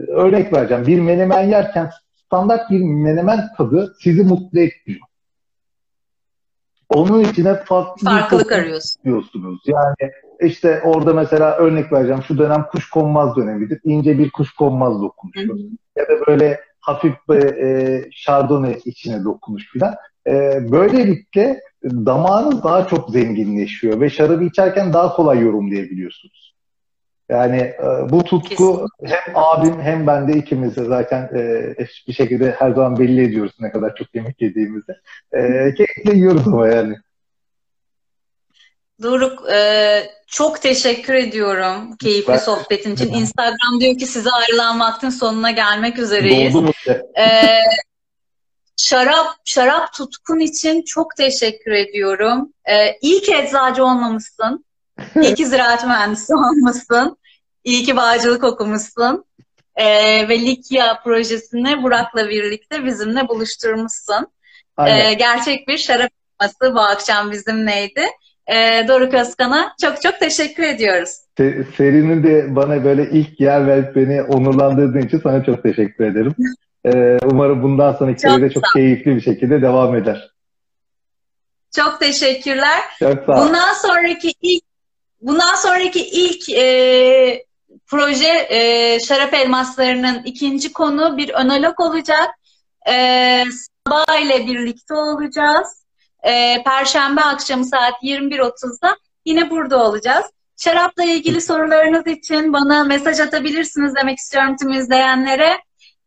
[0.09, 1.91] örnek vereceğim bir menemen yerken
[2.26, 5.01] standart bir menemen tadı sizi mutlu etmiyor.
[6.88, 9.03] Onun içine farklı farklılık arıyorsun.
[9.05, 9.62] diyorsunuz.
[9.66, 12.22] Yani işte orada mesela örnek vereceğim.
[12.22, 13.80] Şu dönem kuş konmaz dönemidir.
[13.84, 15.57] İnce bir kuş konmaz dokunuşu.
[15.97, 19.95] Ya da böyle hafif e, şardonnay içine dokunuş filan.
[20.26, 20.32] E,
[20.72, 26.49] böylelikle damağınız daha çok zenginleşiyor ve şarabı içerken daha kolay yorumlayabiliyorsunuz.
[27.31, 29.16] Yani e, bu tutku Kesinlikle.
[29.16, 31.74] hem abim hem ben de ikimiz de zaten e,
[32.09, 34.93] bir şekilde her zaman belli ediyoruz ne kadar çok yemek yediğimizi.
[35.33, 35.41] E,
[35.74, 36.97] keyifle yiyoruz ama yani.
[39.03, 43.12] Doruk e, çok teşekkür ediyorum keyifli ben, sohbetin için.
[43.12, 46.55] Instagram diyor ki size ayrılan vaktin sonuna gelmek üzereyiz.
[46.55, 46.72] Doldu mu?
[47.18, 47.26] E,
[48.76, 52.53] şarap, şarap tutkun için çok teşekkür ediyorum.
[52.70, 54.64] E, iyi ki eczacı olmamışsın.
[55.22, 57.16] İyi ki ziraat mühendisi olmuşsun.
[57.64, 59.24] İyi ki bağcılık okumuşsun.
[59.76, 59.84] E,
[60.28, 64.26] ve Likya projesini Burak'la birlikte bizimle buluşturmuşsun.
[64.86, 68.06] E, gerçek bir şarap yapması bu akşam bizimleydi
[68.50, 71.11] e, Doruk Özkan'a çok çok teşekkür ediyoruz.
[71.76, 76.34] Serinin de bana böyle ilk yer verip beni onurlandırdığın için sana çok teşekkür ederim.
[76.84, 80.30] E, umarım bundan sonraki çok de çok keyifli bir şekilde devam eder.
[81.76, 82.80] Çok teşekkürler.
[82.98, 83.46] Çok sağ ol.
[83.46, 84.64] Bundan sonraki ilk
[85.20, 87.44] bundan sonraki ilk e,
[87.91, 92.30] proje e, Şarap Elmasları'nın ikinci konu bir önolog olacak.
[92.88, 93.45] E,
[93.86, 95.80] Sabah ile birlikte olacağız
[96.22, 100.24] e, Perşembe akşamı saat 21.30'da yine burada olacağız.
[100.57, 105.51] Şarapla ilgili sorularınız için bana mesaj atabilirsiniz demek istiyorum tüm izleyenlere.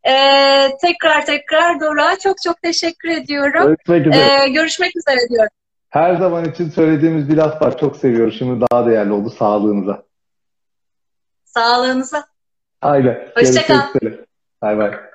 [0.07, 3.75] Ee, tekrar tekrar Dora çok çok teşekkür ediyorum.
[3.87, 4.43] Görüşmek üzere.
[4.43, 5.49] Ee, görüşmek üzere diyorum.
[5.89, 7.77] Her zaman için söylediğimiz bir laf var.
[7.77, 8.37] Çok seviyoruz.
[8.37, 9.29] Şimdi daha değerli oldu.
[9.29, 10.03] Sağlığınıza.
[11.53, 12.23] Sağlığınıza.
[12.81, 13.31] Aynen.
[13.35, 13.87] Hoşçakal.
[14.61, 15.12] Bay bay.